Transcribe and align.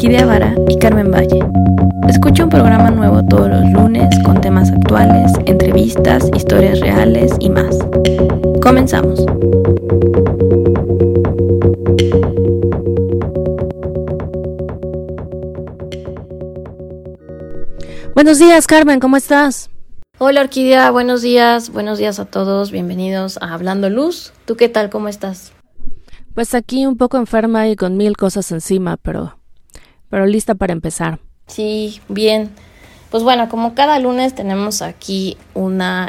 Orquídea 0.00 0.24
Vara 0.24 0.54
y 0.66 0.78
Carmen 0.78 1.10
Valle. 1.10 1.40
Escucha 2.08 2.44
un 2.44 2.48
programa 2.48 2.90
nuevo 2.90 3.22
todos 3.22 3.50
los 3.50 3.70
lunes 3.70 4.08
con 4.24 4.40
temas 4.40 4.70
actuales, 4.70 5.30
entrevistas, 5.44 6.30
historias 6.34 6.80
reales 6.80 7.32
y 7.38 7.50
más. 7.50 7.76
Comenzamos. 8.62 9.20
Buenos 18.14 18.38
días, 18.38 18.66
Carmen, 18.66 19.00
¿cómo 19.00 19.18
estás? 19.18 19.68
Hola 20.16 20.40
Orquídea, 20.40 20.90
buenos 20.92 21.20
días, 21.20 21.70
buenos 21.70 21.98
días 21.98 22.18
a 22.18 22.24
todos, 22.24 22.70
bienvenidos 22.70 23.36
a 23.42 23.52
Hablando 23.52 23.90
Luz. 23.90 24.32
¿Tú 24.46 24.56
qué 24.56 24.70
tal? 24.70 24.88
¿Cómo 24.88 25.08
estás? 25.08 25.52
Pues 26.32 26.54
aquí 26.54 26.86
un 26.86 26.96
poco 26.96 27.18
enferma 27.18 27.68
y 27.68 27.76
con 27.76 27.98
mil 27.98 28.16
cosas 28.16 28.50
encima, 28.50 28.96
pero, 28.96 29.39
pero 30.10 30.26
lista 30.26 30.54
para 30.54 30.72
empezar. 30.72 31.20
Sí, 31.46 32.00
bien. 32.08 32.50
Pues 33.10 33.22
bueno, 33.22 33.48
como 33.48 33.74
cada 33.74 33.98
lunes 33.98 34.34
tenemos 34.34 34.82
aquí 34.82 35.36
una 35.54 36.08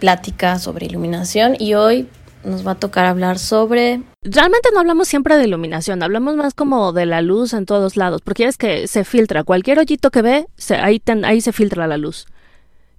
plática 0.00 0.58
sobre 0.58 0.86
iluminación 0.86 1.56
y 1.58 1.74
hoy 1.74 2.08
nos 2.44 2.66
va 2.66 2.72
a 2.72 2.74
tocar 2.74 3.06
hablar 3.06 3.38
sobre... 3.38 4.02
Realmente 4.22 4.70
no 4.72 4.80
hablamos 4.80 5.08
siempre 5.08 5.36
de 5.36 5.44
iluminación, 5.44 6.02
hablamos 6.02 6.36
más 6.36 6.54
como 6.54 6.92
de 6.92 7.06
la 7.06 7.22
luz 7.22 7.52
en 7.52 7.66
todos 7.66 7.96
lados, 7.96 8.20
porque 8.22 8.46
es 8.46 8.56
que 8.56 8.88
se 8.88 9.04
filtra, 9.04 9.44
cualquier 9.44 9.78
hoyito 9.78 10.10
que 10.10 10.22
ve, 10.22 10.46
ahí, 10.80 11.00
ahí 11.24 11.40
se 11.40 11.52
filtra 11.52 11.86
la 11.86 11.98
luz. 11.98 12.26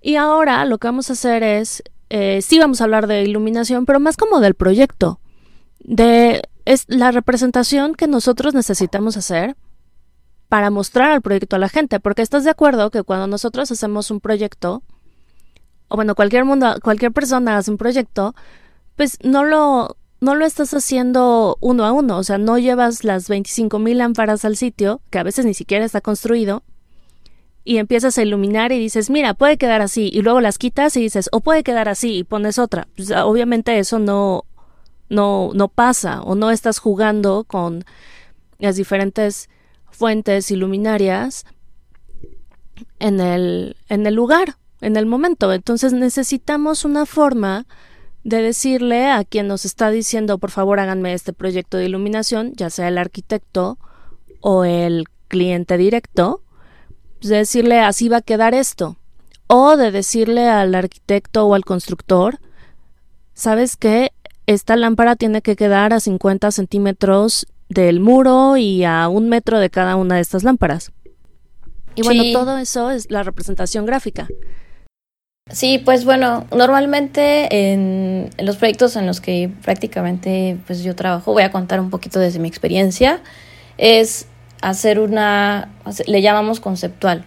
Y 0.02 0.16
ahora 0.16 0.64
lo 0.66 0.78
que 0.78 0.88
vamos 0.88 1.10
a 1.10 1.14
hacer 1.14 1.44
es, 1.44 1.84
eh, 2.10 2.42
sí 2.42 2.58
vamos 2.60 2.82
a 2.82 2.86
hablar 2.86 3.08
de 3.08 3.24
iluminación, 3.24 3.86
pero 3.86 4.00
más 4.00 4.18
como 4.18 4.40
del 4.40 4.56
proyecto 4.56 5.20
de 5.80 6.42
es 6.66 6.86
la 6.88 7.12
representación 7.12 7.94
que 7.96 8.08
nosotros 8.08 8.54
necesitamos 8.54 9.18
hacer 9.18 9.56
para 10.54 10.70
mostrar 10.70 11.10
al 11.10 11.24
proyecto 11.24 11.56
a 11.56 11.60
la 11.60 11.68
gente, 11.68 12.00
porque 12.00 12.22
estás 12.22 12.44
de 12.44 12.52
acuerdo 12.52 12.92
que 12.92 13.02
cuando 13.02 13.26
nosotros 13.26 13.72
hacemos 13.72 14.12
un 14.12 14.20
proyecto, 14.20 14.84
o 15.88 15.96
bueno, 15.96 16.14
cualquier 16.14 16.46
mundo, 16.46 16.76
cualquier 16.84 17.12
persona 17.12 17.58
hace 17.58 17.72
un 17.72 17.80
proyecto, 17.80 18.36
pues 18.96 19.18
no 19.24 19.44
lo, 19.44 19.98
no 20.22 20.36
lo 20.36 20.46
estás 20.46 20.76
haciendo 20.76 21.58
uno 21.60 21.86
a 21.86 21.92
uno, 21.92 22.20
o 22.20 22.24
sea, 22.24 22.38
no 22.38 22.60
llevas 22.60 23.04
las 23.04 23.30
25 23.30 23.80
mil 23.80 23.98
lámparas 23.98 24.46
al 24.46 24.56
sitio, 24.56 25.02
que 25.10 25.18
a 25.18 25.24
veces 25.24 25.44
ni 25.44 25.56
siquiera 25.56 25.86
está 25.86 26.02
construido, 26.02 26.62
y 27.64 27.78
empiezas 27.78 28.20
a 28.20 28.22
iluminar 28.22 28.72
y 28.72 28.78
dices, 28.78 29.10
mira, 29.10 29.34
puede 29.34 29.58
quedar 29.58 29.82
así, 29.82 30.12
y 30.14 30.22
luego 30.22 30.40
las 30.40 30.60
quitas 30.60 30.96
y 30.96 31.02
dices, 31.02 31.30
o 31.32 31.40
puede 31.40 31.64
quedar 31.64 31.90
así, 31.90 32.18
y 32.18 32.24
pones 32.24 32.60
otra. 32.60 32.88
Pues, 32.96 33.10
obviamente 33.10 33.80
eso 33.80 33.98
no, 33.98 34.46
no, 35.10 35.50
no 35.56 35.68
pasa 35.68 36.22
o 36.22 36.36
no 36.36 36.52
estás 36.52 36.78
jugando 36.78 37.44
con 37.44 37.86
las 38.60 38.76
diferentes 38.76 39.50
fuentes 39.94 40.52
iluminarias 40.52 41.46
en 43.00 43.20
el, 43.20 43.78
en 43.90 44.06
el 44.06 44.14
lugar, 44.14 44.58
en 44.82 44.98
el 44.98 45.06
momento. 45.06 45.54
Entonces 45.54 45.94
necesitamos 45.94 46.86
una 46.86 47.06
forma 47.06 47.66
de 48.24 48.42
decirle 48.42 49.10
a 49.10 49.24
quien 49.24 49.48
nos 49.48 49.66
está 49.66 49.90
diciendo, 49.90 50.38
por 50.38 50.52
favor, 50.52 50.80
háganme 50.80 51.14
este 51.14 51.34
proyecto 51.34 51.78
de 51.78 51.86
iluminación, 51.86 52.54
ya 52.56 52.70
sea 52.70 52.88
el 52.88 52.98
arquitecto 52.98 53.78
o 54.42 54.64
el 54.64 55.06
cliente 55.28 55.78
directo, 55.78 56.42
pues, 57.20 57.30
de 57.30 57.38
decirle 57.38 57.80
así 57.80 58.10
va 58.10 58.18
a 58.18 58.22
quedar 58.22 58.54
esto. 58.54 58.98
O 59.48 59.78
de 59.78 59.92
decirle 59.92 60.50
al 60.50 60.74
arquitecto 60.74 61.46
o 61.46 61.54
al 61.54 61.66
constructor, 61.66 62.40
¿sabes 63.34 63.76
qué? 63.76 64.12
esta 64.46 64.76
lámpara 64.76 65.16
tiene 65.16 65.42
que 65.42 65.56
quedar 65.56 65.94
a 65.94 66.00
50 66.00 66.52
centímetros 66.52 67.48
del 67.70 68.00
muro 68.00 68.58
y 68.58 68.84
a 68.84 69.08
un 69.08 69.30
metro 69.30 69.60
de 69.60 69.70
cada 69.70 69.96
una 69.96 70.16
de 70.16 70.22
estas 70.22 70.44
lámparas. 70.44 70.92
Y 71.96 72.02
bueno, 72.02 72.24
todo 72.32 72.58
eso 72.58 72.92
es 72.92 73.12
la 73.12 73.24
representación 73.24 73.86
gráfica. 73.86 74.28
Sí, 75.52 75.78
pues 75.78 76.06
bueno, 76.06 76.48
normalmente 76.56 77.74
en, 77.74 78.30
los 78.38 78.56
proyectos 78.56 78.96
en 78.96 79.06
los 79.06 79.20
que 79.20 79.52
prácticamente 79.62 80.58
pues 80.66 80.84
yo 80.84 80.96
trabajo, 80.96 81.34
voy 81.34 81.44
a 81.44 81.52
contar 81.52 81.82
un 81.82 81.90
poquito 81.90 82.20
desde 82.20 82.40
mi 82.40 82.48
experiencia, 82.48 83.22
es 83.78 84.28
hacer 84.62 85.00
una, 85.00 85.70
le 86.08 86.22
llamamos 86.22 86.60
conceptual. 86.62 87.26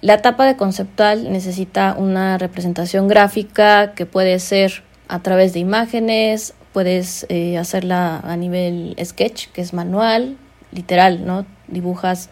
La 0.00 0.14
etapa 0.14 0.44
de 0.44 0.56
conceptual 0.56 1.30
necesita 1.30 1.94
una 1.96 2.36
representación 2.36 3.06
gráfica 3.06 3.94
que 3.94 4.06
puede 4.06 4.40
ser 4.40 4.82
a 5.06 5.22
través 5.22 5.52
de 5.52 5.60
imágenes, 5.60 6.54
puedes 6.72 7.26
eh, 7.28 7.58
hacerla 7.58 8.18
a 8.18 8.36
nivel 8.36 8.96
sketch, 9.02 9.48
que 9.48 9.60
es 9.60 9.72
manual, 9.72 10.36
literal, 10.72 11.26
¿no? 11.26 11.46
Dibujas 11.68 12.30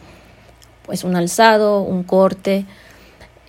pues 0.84 1.04
un 1.04 1.14
alzado, 1.14 1.82
un 1.82 2.02
corte 2.02 2.64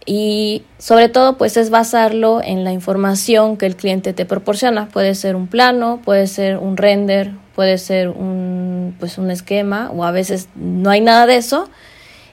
y 0.06 0.64
sobre 0.78 1.10
todo 1.10 1.38
pues 1.38 1.58
es 1.58 1.70
basarlo 1.70 2.42
en 2.44 2.64
la 2.64 2.72
información 2.72 3.58
que 3.58 3.66
el 3.66 3.76
cliente 3.76 4.14
te 4.14 4.26
proporciona. 4.26 4.90
Puede 4.90 5.16
ser 5.16 5.36
un 5.36 5.48
plano, 5.48 6.02
puede 6.04 6.28
ser 6.28 6.58
un 6.58 6.78
render, 6.78 7.32
puede 7.56 7.78
ser 7.78 8.10
un 8.10 8.96
pues 9.00 9.18
un 9.18 9.32
esquema 9.32 9.92
o 9.92 10.04
a 10.04 10.12
veces 10.12 10.50
no 10.56 10.90
hay 10.90 11.02
nada 11.02 11.26
de 11.26 11.38
eso 11.38 11.70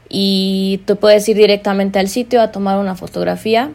y 0.09 0.83
tú 0.87 0.97
puedes 0.97 1.29
ir 1.29 1.37
directamente 1.37 1.99
al 1.99 2.09
sitio 2.09 2.41
a 2.41 2.51
tomar 2.51 2.79
una 2.79 2.95
fotografía 2.95 3.71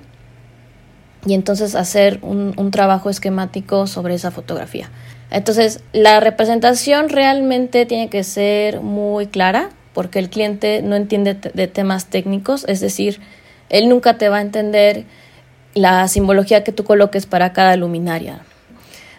y 1.26 1.34
entonces 1.34 1.76
hacer 1.76 2.20
un, 2.22 2.54
un, 2.58 2.72
trabajo 2.72 3.10
esquemático 3.10 3.88
sobre 3.88 4.16
esa 4.16 4.32
fotografía. 4.32 4.90
Entonces, 5.32 5.82
la 5.94 6.20
representación 6.20 7.10
realmente 7.10 7.86
tiene 7.86 8.10
que 8.10 8.24
ser 8.24 8.82
muy 8.82 9.28
clara 9.28 9.70
porque 9.94 10.20
el 10.20 10.30
cliente 10.30 10.82
no 10.82 10.96
entiende 10.96 11.36
de 11.36 11.68
temas 11.68 12.08
técnicos, 12.08 12.66
es 12.68 12.82
decir, 12.82 13.20
él 13.70 13.90
nunca 13.90 14.18
te 14.18 14.30
va 14.30 14.38
a 14.38 14.42
entender 14.42 15.06
la 15.74 16.08
simbología 16.08 16.64
que 16.64 16.72
tú 16.72 16.84
coloques 16.84 17.26
para 17.26 17.54
cada 17.54 17.76
luminaria. 17.78 18.42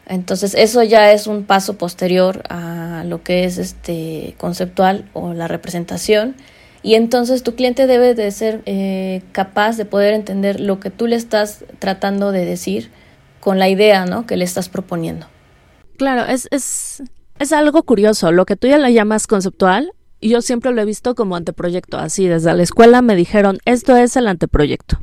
Entonces, 0.06 0.54
eso 0.54 0.82
ya 0.82 1.12
es 1.12 1.26
un 1.26 1.44
paso 1.44 1.78
posterior 1.78 2.42
a 2.48 3.04
lo 3.06 3.22
que 3.22 3.44
es 3.44 3.58
este 3.58 4.34
conceptual 4.38 5.08
o 5.14 5.32
la 5.32 5.48
representación 5.48 6.36
y 6.84 6.96
entonces 6.96 7.42
tu 7.42 7.54
cliente 7.54 7.86
debe 7.86 8.14
de 8.14 8.30
ser 8.30 8.62
eh, 8.66 9.22
capaz 9.32 9.78
de 9.78 9.86
poder 9.86 10.12
entender 10.12 10.60
lo 10.60 10.80
que 10.80 10.90
tú 10.90 11.06
le 11.06 11.16
estás 11.16 11.64
tratando 11.78 12.30
de 12.30 12.44
decir 12.44 12.90
con 13.40 13.58
la 13.58 13.70
idea 13.70 14.04
¿no? 14.04 14.26
que 14.26 14.36
le 14.36 14.44
estás 14.44 14.68
proponiendo. 14.68 15.26
Claro, 15.96 16.26
es, 16.26 16.46
es, 16.50 17.02
es 17.38 17.52
algo 17.52 17.84
curioso. 17.84 18.32
Lo 18.32 18.44
que 18.44 18.56
tú 18.56 18.66
ya 18.66 18.76
le 18.76 18.92
llamas 18.92 19.26
conceptual, 19.26 19.92
yo 20.20 20.42
siempre 20.42 20.72
lo 20.72 20.82
he 20.82 20.84
visto 20.84 21.14
como 21.14 21.36
anteproyecto. 21.36 21.96
Así, 21.96 22.28
desde 22.28 22.52
la 22.52 22.62
escuela 22.62 23.00
me 23.00 23.16
dijeron, 23.16 23.60
esto 23.64 23.96
es 23.96 24.14
el 24.18 24.26
anteproyecto. 24.26 25.00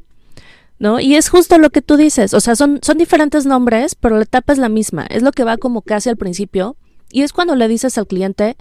¿No? 0.77 0.99
Y 0.99 1.15
es 1.15 1.29
justo 1.29 1.57
lo 1.57 1.71
que 1.71 1.81
tú 1.81 1.97
dices. 1.97 2.35
O 2.35 2.41
sea, 2.41 2.55
son, 2.55 2.79
son 2.83 2.99
diferentes 2.99 3.47
nombres, 3.47 3.95
pero 3.95 4.17
la 4.17 4.23
etapa 4.23 4.53
es 4.53 4.59
la 4.59 4.69
misma. 4.69 5.07
Es 5.07 5.23
lo 5.23 5.31
que 5.31 5.43
va 5.43 5.57
como 5.57 5.81
casi 5.81 6.09
al 6.09 6.17
principio. 6.17 6.75
Y 7.11 7.23
es 7.23 7.33
cuando 7.33 7.55
le 7.55 7.67
dices 7.67 7.97
al 7.97 8.05
cliente, 8.05 8.55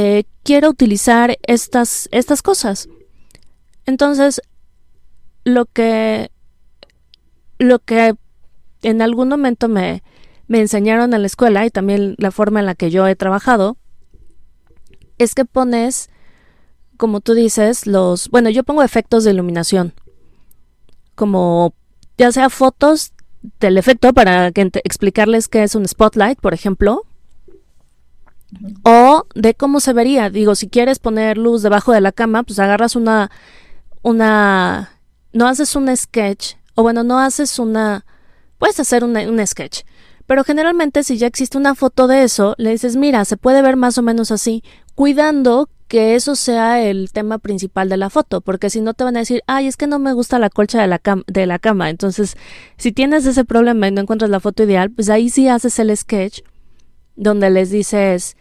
eh, 0.00 0.26
quiero 0.44 0.70
utilizar 0.70 1.38
estas, 1.42 2.08
estas 2.12 2.40
cosas. 2.40 2.88
Entonces, 3.84 4.40
lo 5.42 5.66
que, 5.66 6.30
lo 7.58 7.80
que 7.80 8.14
en 8.82 9.02
algún 9.02 9.28
momento 9.28 9.66
me, 9.66 10.04
me 10.46 10.60
enseñaron 10.60 11.14
en 11.14 11.22
la 11.22 11.26
escuela 11.26 11.66
y 11.66 11.70
también 11.70 12.14
la 12.16 12.30
forma 12.30 12.60
en 12.60 12.66
la 12.66 12.76
que 12.76 12.92
yo 12.92 13.08
he 13.08 13.16
trabajado, 13.16 13.76
es 15.18 15.34
que 15.34 15.44
pones, 15.44 16.10
como 16.96 17.20
tú 17.20 17.34
dices, 17.34 17.88
los, 17.88 18.28
bueno, 18.28 18.50
yo 18.50 18.62
pongo 18.62 18.84
efectos 18.84 19.24
de 19.24 19.32
iluminación, 19.32 19.94
como 21.16 21.74
ya 22.16 22.30
sea 22.30 22.50
fotos 22.50 23.14
del 23.58 23.78
efecto 23.78 24.12
para 24.12 24.52
que 24.52 24.70
explicarles 24.84 25.48
qué 25.48 25.64
es 25.64 25.74
un 25.74 25.88
spotlight, 25.88 26.38
por 26.40 26.54
ejemplo, 26.54 27.02
o 28.82 29.26
de 29.34 29.54
cómo 29.54 29.80
se 29.80 29.92
vería. 29.92 30.30
Digo, 30.30 30.54
si 30.54 30.68
quieres 30.68 30.98
poner 30.98 31.38
luz 31.38 31.62
debajo 31.62 31.92
de 31.92 32.00
la 32.00 32.12
cama, 32.12 32.42
pues 32.42 32.58
agarras 32.58 32.96
una, 32.96 33.30
una, 34.02 34.90
no 35.32 35.46
haces 35.46 35.76
un 35.76 35.94
sketch, 35.96 36.54
o 36.74 36.82
bueno, 36.82 37.04
no 37.04 37.18
haces 37.18 37.58
una, 37.58 38.04
puedes 38.58 38.80
hacer 38.80 39.04
un 39.04 39.46
sketch. 39.46 39.82
Pero 40.26 40.44
generalmente 40.44 41.04
si 41.04 41.16
ya 41.16 41.26
existe 41.26 41.56
una 41.56 41.74
foto 41.74 42.06
de 42.06 42.22
eso, 42.22 42.54
le 42.58 42.70
dices, 42.70 42.96
mira, 42.96 43.24
se 43.24 43.38
puede 43.38 43.62
ver 43.62 43.76
más 43.76 43.96
o 43.96 44.02
menos 44.02 44.30
así, 44.30 44.62
cuidando 44.94 45.70
que 45.88 46.14
eso 46.14 46.36
sea 46.36 46.82
el 46.82 47.10
tema 47.12 47.38
principal 47.38 47.88
de 47.88 47.96
la 47.96 48.10
foto, 48.10 48.42
porque 48.42 48.68
si 48.68 48.82
no 48.82 48.92
te 48.92 49.04
van 49.04 49.16
a 49.16 49.20
decir, 49.20 49.42
ay, 49.46 49.66
es 49.66 49.78
que 49.78 49.86
no 49.86 49.98
me 49.98 50.12
gusta 50.12 50.38
la 50.38 50.50
colcha 50.50 50.82
de 50.82 50.86
la, 50.86 51.00
de 51.26 51.46
la 51.46 51.58
cama. 51.58 51.88
Entonces, 51.88 52.36
si 52.76 52.92
tienes 52.92 53.24
ese 53.24 53.46
problema 53.46 53.88
y 53.88 53.92
no 53.92 54.02
encuentras 54.02 54.30
la 54.30 54.38
foto 54.38 54.64
ideal, 54.64 54.90
pues 54.90 55.08
ahí 55.08 55.30
sí 55.30 55.48
haces 55.48 55.78
el 55.78 55.96
sketch 55.96 56.40
donde 57.16 57.48
les 57.50 57.70
dices, 57.70 58.36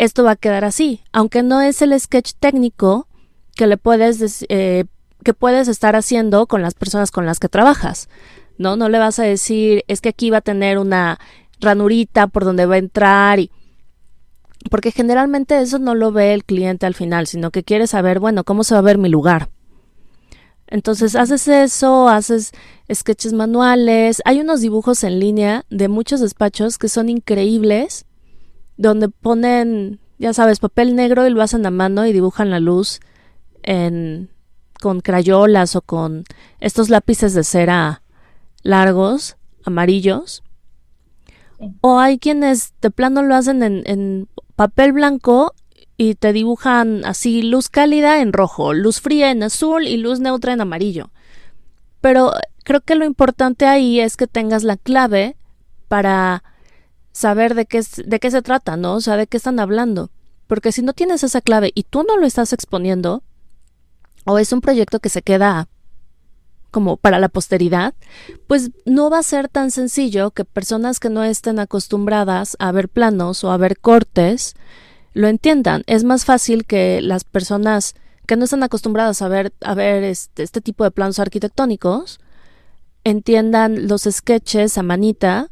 esto 0.00 0.24
va 0.24 0.32
a 0.32 0.36
quedar 0.36 0.64
así, 0.64 1.02
aunque 1.12 1.42
no 1.42 1.60
es 1.60 1.82
el 1.82 1.98
sketch 2.00 2.32
técnico 2.40 3.06
que 3.54 3.66
le 3.66 3.76
puedes, 3.76 4.46
eh, 4.48 4.86
que 5.22 5.34
puedes 5.34 5.68
estar 5.68 5.94
haciendo 5.94 6.46
con 6.46 6.62
las 6.62 6.72
personas 6.72 7.10
con 7.10 7.26
las 7.26 7.38
que 7.38 7.50
trabajas, 7.50 8.08
¿no? 8.56 8.76
No 8.76 8.88
le 8.88 8.98
vas 8.98 9.18
a 9.18 9.24
decir, 9.24 9.84
es 9.88 10.00
que 10.00 10.08
aquí 10.08 10.30
va 10.30 10.38
a 10.38 10.40
tener 10.40 10.78
una 10.78 11.18
ranurita 11.60 12.28
por 12.28 12.44
donde 12.44 12.64
va 12.64 12.76
a 12.76 12.78
entrar 12.78 13.40
y 13.40 13.50
Porque 14.70 14.90
generalmente 14.90 15.60
eso 15.60 15.78
no 15.78 15.94
lo 15.94 16.12
ve 16.12 16.32
el 16.34 16.44
cliente 16.44 16.86
al 16.86 16.94
final, 16.94 17.26
sino 17.26 17.50
que 17.50 17.62
quiere 17.62 17.86
saber, 17.86 18.20
bueno, 18.20 18.44
cómo 18.44 18.64
se 18.64 18.74
va 18.74 18.80
a 18.80 18.82
ver 18.82 18.98
mi 18.98 19.08
lugar. 19.10 19.50
Entonces 20.66 21.16
haces 21.16 21.48
eso, 21.48 22.08
haces 22.08 22.52
sketches 22.92 23.32
manuales. 23.32 24.22
Hay 24.24 24.40
unos 24.40 24.60
dibujos 24.60 25.04
en 25.04 25.18
línea 25.18 25.64
de 25.70 25.88
muchos 25.88 26.20
despachos 26.20 26.78
que 26.78 26.88
son 26.88 27.08
increíbles, 27.08 28.06
donde 28.80 29.10
ponen, 29.10 30.00
ya 30.18 30.32
sabes, 30.32 30.58
papel 30.58 30.96
negro 30.96 31.26
y 31.26 31.30
lo 31.30 31.42
hacen 31.42 31.66
a 31.66 31.70
mano 31.70 32.06
y 32.06 32.14
dibujan 32.14 32.48
la 32.48 32.60
luz 32.60 33.00
en, 33.62 34.30
con 34.80 35.00
crayolas 35.00 35.76
o 35.76 35.82
con 35.82 36.24
estos 36.60 36.88
lápices 36.88 37.34
de 37.34 37.44
cera 37.44 38.02
largos, 38.62 39.36
amarillos. 39.64 40.42
O 41.82 41.98
hay 41.98 42.18
quienes 42.18 42.72
de 42.80 42.90
plano 42.90 43.22
lo 43.22 43.34
hacen 43.34 43.62
en, 43.62 43.82
en 43.84 44.28
papel 44.56 44.94
blanco 44.94 45.54
y 45.98 46.14
te 46.14 46.32
dibujan 46.32 47.04
así 47.04 47.42
luz 47.42 47.68
cálida 47.68 48.22
en 48.22 48.32
rojo, 48.32 48.72
luz 48.72 49.02
fría 49.02 49.30
en 49.30 49.42
azul 49.42 49.86
y 49.86 49.98
luz 49.98 50.20
neutra 50.20 50.54
en 50.54 50.62
amarillo. 50.62 51.10
Pero 52.00 52.32
creo 52.64 52.80
que 52.80 52.94
lo 52.94 53.04
importante 53.04 53.66
ahí 53.66 54.00
es 54.00 54.16
que 54.16 54.26
tengas 54.26 54.64
la 54.64 54.78
clave 54.78 55.36
para 55.88 56.44
saber 57.20 57.54
de 57.54 57.66
qué, 57.66 57.82
de 58.04 58.18
qué 58.18 58.30
se 58.30 58.42
trata, 58.42 58.76
¿no? 58.76 58.94
O 58.94 59.00
sea, 59.00 59.16
de 59.16 59.26
qué 59.26 59.36
están 59.36 59.60
hablando. 59.60 60.10
Porque 60.46 60.72
si 60.72 60.82
no 60.82 60.92
tienes 60.92 61.22
esa 61.22 61.40
clave 61.40 61.70
y 61.74 61.84
tú 61.84 62.02
no 62.02 62.16
lo 62.16 62.26
estás 62.26 62.52
exponiendo, 62.52 63.22
o 64.24 64.38
es 64.38 64.52
un 64.52 64.60
proyecto 64.60 64.98
que 64.98 65.08
se 65.08 65.22
queda 65.22 65.68
como 66.70 66.96
para 66.96 67.18
la 67.18 67.28
posteridad, 67.28 67.94
pues 68.46 68.70
no 68.84 69.10
va 69.10 69.18
a 69.18 69.24
ser 69.24 69.48
tan 69.48 69.70
sencillo 69.70 70.30
que 70.30 70.44
personas 70.44 71.00
que 71.00 71.10
no 71.10 71.24
estén 71.24 71.58
acostumbradas 71.58 72.56
a 72.58 72.72
ver 72.72 72.88
planos 72.88 73.44
o 73.44 73.50
a 73.50 73.56
ver 73.56 73.78
cortes 73.78 74.54
lo 75.12 75.28
entiendan. 75.28 75.82
Es 75.86 76.04
más 76.04 76.24
fácil 76.24 76.64
que 76.64 77.00
las 77.02 77.24
personas 77.24 77.94
que 78.26 78.36
no 78.36 78.44
están 78.44 78.62
acostumbradas 78.62 79.22
a 79.22 79.28
ver, 79.28 79.52
a 79.60 79.74
ver 79.74 80.04
este, 80.04 80.44
este 80.44 80.60
tipo 80.60 80.84
de 80.84 80.92
planos 80.92 81.18
arquitectónicos 81.18 82.20
entiendan 83.02 83.88
los 83.88 84.02
sketches 84.02 84.78
a 84.78 84.82
manita, 84.82 85.50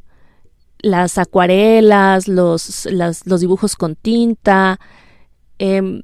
las 0.81 1.19
acuarelas, 1.19 2.29
los, 2.29 2.87
los 2.91 3.41
dibujos 3.41 3.77
con 3.77 3.97
tinta, 3.97 4.79
em, 5.59 6.03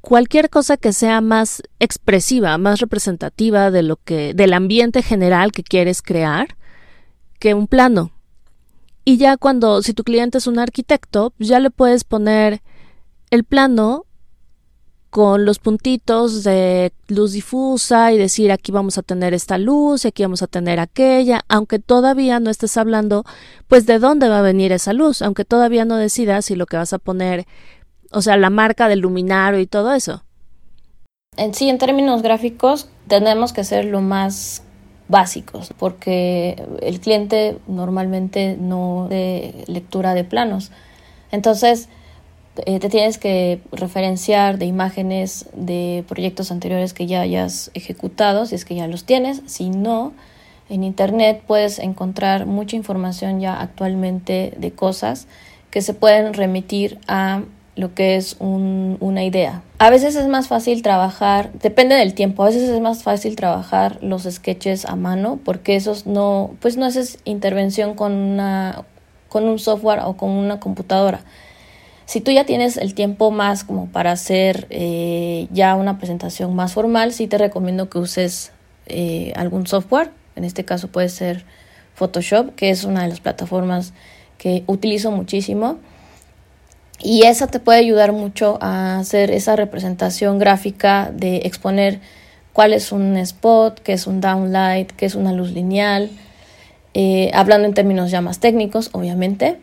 cualquier 0.00 0.50
cosa 0.50 0.76
que 0.76 0.92
sea 0.92 1.20
más 1.20 1.62
expresiva, 1.78 2.56
más 2.58 2.80
representativa 2.80 3.70
de 3.70 3.82
lo 3.82 3.96
que, 3.96 4.34
del 4.34 4.52
ambiente 4.52 5.02
general 5.02 5.52
que 5.52 5.62
quieres 5.62 6.02
crear, 6.02 6.56
que 7.38 7.54
un 7.54 7.66
plano. 7.66 8.12
Y 9.04 9.16
ya 9.16 9.36
cuando, 9.36 9.82
si 9.82 9.94
tu 9.94 10.04
cliente 10.04 10.38
es 10.38 10.46
un 10.46 10.58
arquitecto, 10.58 11.32
ya 11.38 11.58
le 11.60 11.70
puedes 11.70 12.04
poner 12.04 12.62
el 13.30 13.44
plano 13.44 14.04
con 15.10 15.44
los 15.44 15.58
puntitos 15.58 16.44
de 16.44 16.92
luz 17.08 17.32
difusa 17.32 18.12
y 18.12 18.18
decir 18.18 18.52
aquí 18.52 18.70
vamos 18.70 18.96
a 18.96 19.02
tener 19.02 19.34
esta 19.34 19.58
luz 19.58 20.04
y 20.04 20.08
aquí 20.08 20.22
vamos 20.22 20.42
a 20.42 20.46
tener 20.46 20.78
aquella, 20.78 21.44
aunque 21.48 21.80
todavía 21.80 22.38
no 22.38 22.48
estés 22.48 22.76
hablando 22.76 23.24
pues 23.66 23.86
de 23.86 23.98
dónde 23.98 24.28
va 24.28 24.38
a 24.38 24.42
venir 24.42 24.70
esa 24.70 24.92
luz, 24.92 25.20
aunque 25.20 25.44
todavía 25.44 25.84
no 25.84 25.96
decidas 25.96 26.44
si 26.44 26.54
lo 26.54 26.66
que 26.66 26.76
vas 26.76 26.92
a 26.92 26.98
poner, 26.98 27.46
o 28.12 28.22
sea, 28.22 28.36
la 28.36 28.50
marca 28.50 28.88
del 28.88 29.00
luminario 29.00 29.60
y 29.60 29.66
todo 29.66 29.92
eso. 29.92 30.22
En 31.36 31.54
sí, 31.54 31.68
en 31.68 31.78
términos 31.78 32.22
gráficos, 32.22 32.88
tenemos 33.08 33.52
que 33.52 33.64
ser 33.64 33.84
lo 33.86 34.00
más 34.00 34.62
básicos, 35.08 35.72
porque 35.78 36.62
el 36.82 37.00
cliente 37.00 37.58
normalmente 37.66 38.56
no 38.60 39.08
de 39.10 39.64
lectura 39.66 40.14
de 40.14 40.22
planos. 40.22 40.70
Entonces, 41.32 41.88
te 42.64 42.88
tienes 42.88 43.18
que 43.18 43.60
referenciar 43.72 44.58
de 44.58 44.66
imágenes 44.66 45.46
de 45.54 46.04
proyectos 46.08 46.50
anteriores 46.50 46.92
que 46.92 47.06
ya 47.06 47.20
hayas 47.20 47.70
ejecutado, 47.74 48.46
si 48.46 48.54
es 48.54 48.64
que 48.64 48.74
ya 48.74 48.86
los 48.86 49.04
tienes. 49.04 49.42
Si 49.46 49.70
no, 49.70 50.12
en 50.68 50.84
Internet 50.84 51.42
puedes 51.46 51.78
encontrar 51.78 52.46
mucha 52.46 52.76
información 52.76 53.40
ya 53.40 53.60
actualmente 53.60 54.54
de 54.56 54.72
cosas 54.72 55.26
que 55.70 55.82
se 55.82 55.94
pueden 55.94 56.34
remitir 56.34 56.98
a 57.06 57.42
lo 57.76 57.94
que 57.94 58.16
es 58.16 58.36
una 58.40 59.24
idea. 59.24 59.62
A 59.78 59.90
veces 59.90 60.14
es 60.16 60.26
más 60.26 60.48
fácil 60.48 60.82
trabajar, 60.82 61.52
depende 61.54 61.94
del 61.94 62.14
tiempo, 62.14 62.42
a 62.42 62.46
veces 62.46 62.68
es 62.68 62.80
más 62.80 63.02
fácil 63.02 63.36
trabajar 63.36 63.98
los 64.02 64.24
sketches 64.24 64.84
a 64.84 64.96
mano 64.96 65.38
porque 65.44 65.76
esos 65.76 66.06
no, 66.06 66.50
pues 66.60 66.76
no 66.76 66.84
haces 66.84 67.18
intervención 67.24 67.94
con, 67.94 68.12
una, 68.12 68.84
con 69.28 69.44
un 69.44 69.58
software 69.58 70.00
o 70.04 70.16
con 70.16 70.30
una 70.30 70.60
computadora 70.60 71.20
si 72.10 72.20
tú 72.20 72.32
ya 72.32 72.44
tienes 72.44 72.76
el 72.76 72.94
tiempo 72.94 73.30
más 73.30 73.62
como 73.62 73.86
para 73.86 74.10
hacer 74.10 74.66
eh, 74.70 75.46
ya 75.52 75.76
una 75.76 75.98
presentación 75.98 76.56
más 76.56 76.72
formal, 76.72 77.12
sí 77.12 77.28
te 77.28 77.38
recomiendo 77.38 77.88
que 77.88 78.00
uses 78.00 78.50
eh, 78.86 79.32
algún 79.36 79.68
software. 79.68 80.10
En 80.34 80.42
este 80.42 80.64
caso 80.64 80.88
puede 80.88 81.08
ser 81.08 81.44
Photoshop, 81.94 82.56
que 82.56 82.70
es 82.70 82.82
una 82.82 83.04
de 83.04 83.10
las 83.10 83.20
plataformas 83.20 83.92
que 84.38 84.64
utilizo 84.66 85.12
muchísimo. 85.12 85.78
Y 86.98 87.26
esa 87.26 87.46
te 87.46 87.60
puede 87.60 87.78
ayudar 87.78 88.10
mucho 88.10 88.58
a 88.60 88.98
hacer 88.98 89.30
esa 89.30 89.54
representación 89.54 90.40
gráfica 90.40 91.12
de 91.14 91.42
exponer 91.44 92.00
cuál 92.52 92.72
es 92.72 92.90
un 92.90 93.16
spot, 93.18 93.78
qué 93.78 93.92
es 93.92 94.08
un 94.08 94.20
downlight, 94.20 94.90
qué 94.90 95.06
es 95.06 95.14
una 95.14 95.32
luz 95.32 95.52
lineal, 95.52 96.10
eh, 96.92 97.30
hablando 97.34 97.68
en 97.68 97.74
términos 97.74 98.10
ya 98.10 98.20
más 98.20 98.40
técnicos, 98.40 98.90
obviamente 98.94 99.60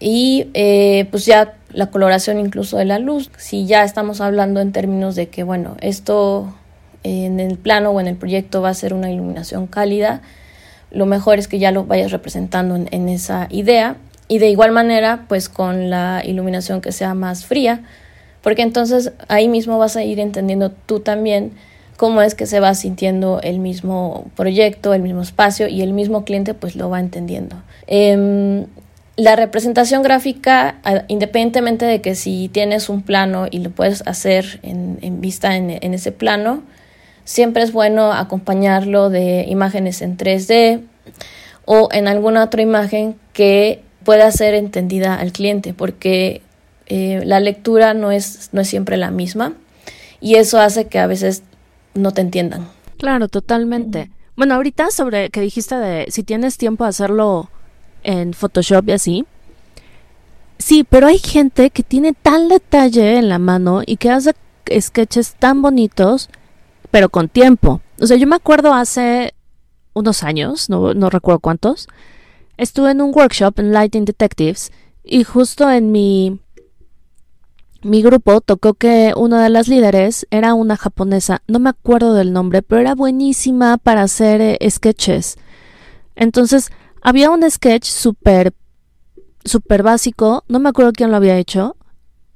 y 0.00 0.48
eh, 0.54 1.06
pues 1.10 1.26
ya 1.26 1.54
la 1.72 1.90
coloración 1.90 2.38
incluso 2.38 2.76
de 2.78 2.84
la 2.84 2.98
luz. 2.98 3.30
Si 3.36 3.66
ya 3.66 3.84
estamos 3.84 4.20
hablando 4.20 4.60
en 4.60 4.72
términos 4.72 5.16
de 5.16 5.28
que, 5.28 5.42
bueno, 5.42 5.76
esto 5.80 6.54
en 7.02 7.40
el 7.40 7.58
plano 7.58 7.90
o 7.90 8.00
en 8.00 8.06
el 8.06 8.16
proyecto 8.16 8.62
va 8.62 8.70
a 8.70 8.74
ser 8.74 8.94
una 8.94 9.10
iluminación 9.10 9.66
cálida, 9.66 10.22
lo 10.90 11.06
mejor 11.06 11.38
es 11.38 11.48
que 11.48 11.58
ya 11.58 11.70
lo 11.70 11.84
vayas 11.84 12.12
representando 12.12 12.76
en, 12.76 13.08
esa 13.08 13.46
idea 13.50 13.96
y 14.26 14.38
de 14.38 14.48
igual 14.48 14.72
manera 14.72 15.24
pues 15.28 15.48
con 15.48 15.90
la 15.90 16.22
iluminación 16.24 16.80
que 16.80 16.92
sea 16.92 17.14
más 17.14 17.44
fría, 17.44 17.82
porque 18.42 18.62
entonces 18.62 19.12
ahí 19.28 19.48
mismo 19.48 19.78
vas 19.78 19.96
a 19.96 20.02
ir 20.02 20.18
entendiendo 20.18 20.70
tú 20.70 21.00
también 21.00 21.52
cómo 21.96 22.22
es 22.22 22.34
que 22.34 22.46
se 22.46 22.60
va 22.60 22.74
sintiendo 22.74 23.40
el 23.42 23.58
mismo 23.58 24.30
proyecto, 24.34 24.94
el 24.94 25.02
mismo 25.02 25.22
espacio 25.22 25.68
y 25.68 25.82
el 25.82 25.92
mismo 25.92 26.24
cliente 26.24 26.54
pues 26.54 26.74
lo 26.76 26.88
va 26.88 27.00
entendiendo. 27.00 27.56
Eh, 27.86 28.66
la 29.18 29.34
representación 29.34 30.04
gráfica, 30.04 30.76
independientemente 31.08 31.84
de 31.84 32.00
que 32.00 32.14
si 32.14 32.48
tienes 32.48 32.88
un 32.88 33.02
plano 33.02 33.48
y 33.50 33.58
lo 33.58 33.70
puedes 33.70 34.06
hacer 34.06 34.60
en, 34.62 35.20
vista 35.20 35.56
en, 35.56 35.92
ese 35.92 36.12
plano, 36.12 36.62
siempre 37.24 37.64
es 37.64 37.72
bueno 37.72 38.12
acompañarlo 38.12 39.10
de 39.10 39.44
imágenes 39.48 40.02
en 40.02 40.16
3D 40.16 40.82
o 41.64 41.88
en 41.90 42.06
alguna 42.06 42.44
otra 42.44 42.62
imagen 42.62 43.16
que 43.32 43.82
pueda 44.04 44.30
ser 44.30 44.54
entendida 44.54 45.16
al 45.16 45.32
cliente, 45.32 45.74
porque 45.74 46.40
eh, 46.86 47.20
la 47.24 47.40
lectura 47.40 47.94
no 47.94 48.12
es, 48.12 48.50
no 48.52 48.60
es 48.60 48.68
siempre 48.68 48.96
la 48.96 49.10
misma 49.10 49.52
y 50.20 50.36
eso 50.36 50.60
hace 50.60 50.86
que 50.86 51.00
a 51.00 51.08
veces 51.08 51.42
no 51.92 52.12
te 52.12 52.20
entiendan. 52.20 52.68
Claro, 52.98 53.26
totalmente. 53.26 54.12
Bueno, 54.36 54.54
ahorita 54.54 54.92
sobre 54.92 55.30
que 55.30 55.40
dijiste 55.40 55.74
de 55.74 56.06
si 56.08 56.22
tienes 56.22 56.56
tiempo 56.56 56.84
a 56.84 56.88
hacerlo 56.88 57.50
en 58.08 58.32
Photoshop 58.32 58.88
y 58.88 58.92
así. 58.92 59.26
Sí, 60.58 60.84
pero 60.88 61.06
hay 61.06 61.18
gente 61.18 61.68
que 61.68 61.82
tiene 61.82 62.14
tal 62.14 62.48
detalle 62.48 63.18
en 63.18 63.28
la 63.28 63.38
mano 63.38 63.82
y 63.84 63.98
que 63.98 64.10
hace 64.10 64.34
sketches 64.80 65.34
tan 65.34 65.60
bonitos, 65.60 66.30
pero 66.90 67.10
con 67.10 67.28
tiempo. 67.28 67.82
O 68.00 68.06
sea, 68.06 68.16
yo 68.16 68.26
me 68.26 68.36
acuerdo 68.36 68.72
hace 68.72 69.34
unos 69.92 70.22
años, 70.22 70.70
no, 70.70 70.94
no 70.94 71.10
recuerdo 71.10 71.40
cuántos, 71.40 71.86
estuve 72.56 72.92
en 72.92 73.02
un 73.02 73.12
workshop 73.14 73.60
en 73.60 73.72
Lighting 73.72 74.06
Detectives 74.06 74.72
y 75.04 75.24
justo 75.24 75.70
en 75.70 75.92
mi 75.92 76.40
mi 77.82 78.02
grupo 78.02 78.40
tocó 78.40 78.74
que 78.74 79.12
una 79.16 79.42
de 79.42 79.50
las 79.50 79.68
líderes 79.68 80.26
era 80.30 80.54
una 80.54 80.76
japonesa, 80.76 81.42
no 81.46 81.58
me 81.58 81.70
acuerdo 81.70 82.14
del 82.14 82.32
nombre, 82.32 82.62
pero 82.62 82.80
era 82.80 82.94
buenísima 82.94 83.76
para 83.76 84.02
hacer 84.02 84.40
eh, 84.40 84.58
sketches. 84.68 85.36
Entonces, 86.16 86.70
había 87.02 87.30
un 87.30 87.48
sketch 87.48 87.84
súper, 87.84 88.54
súper 89.44 89.82
básico, 89.82 90.44
no 90.48 90.58
me 90.58 90.68
acuerdo 90.68 90.92
quién 90.92 91.10
lo 91.10 91.16
había 91.16 91.38
hecho, 91.38 91.76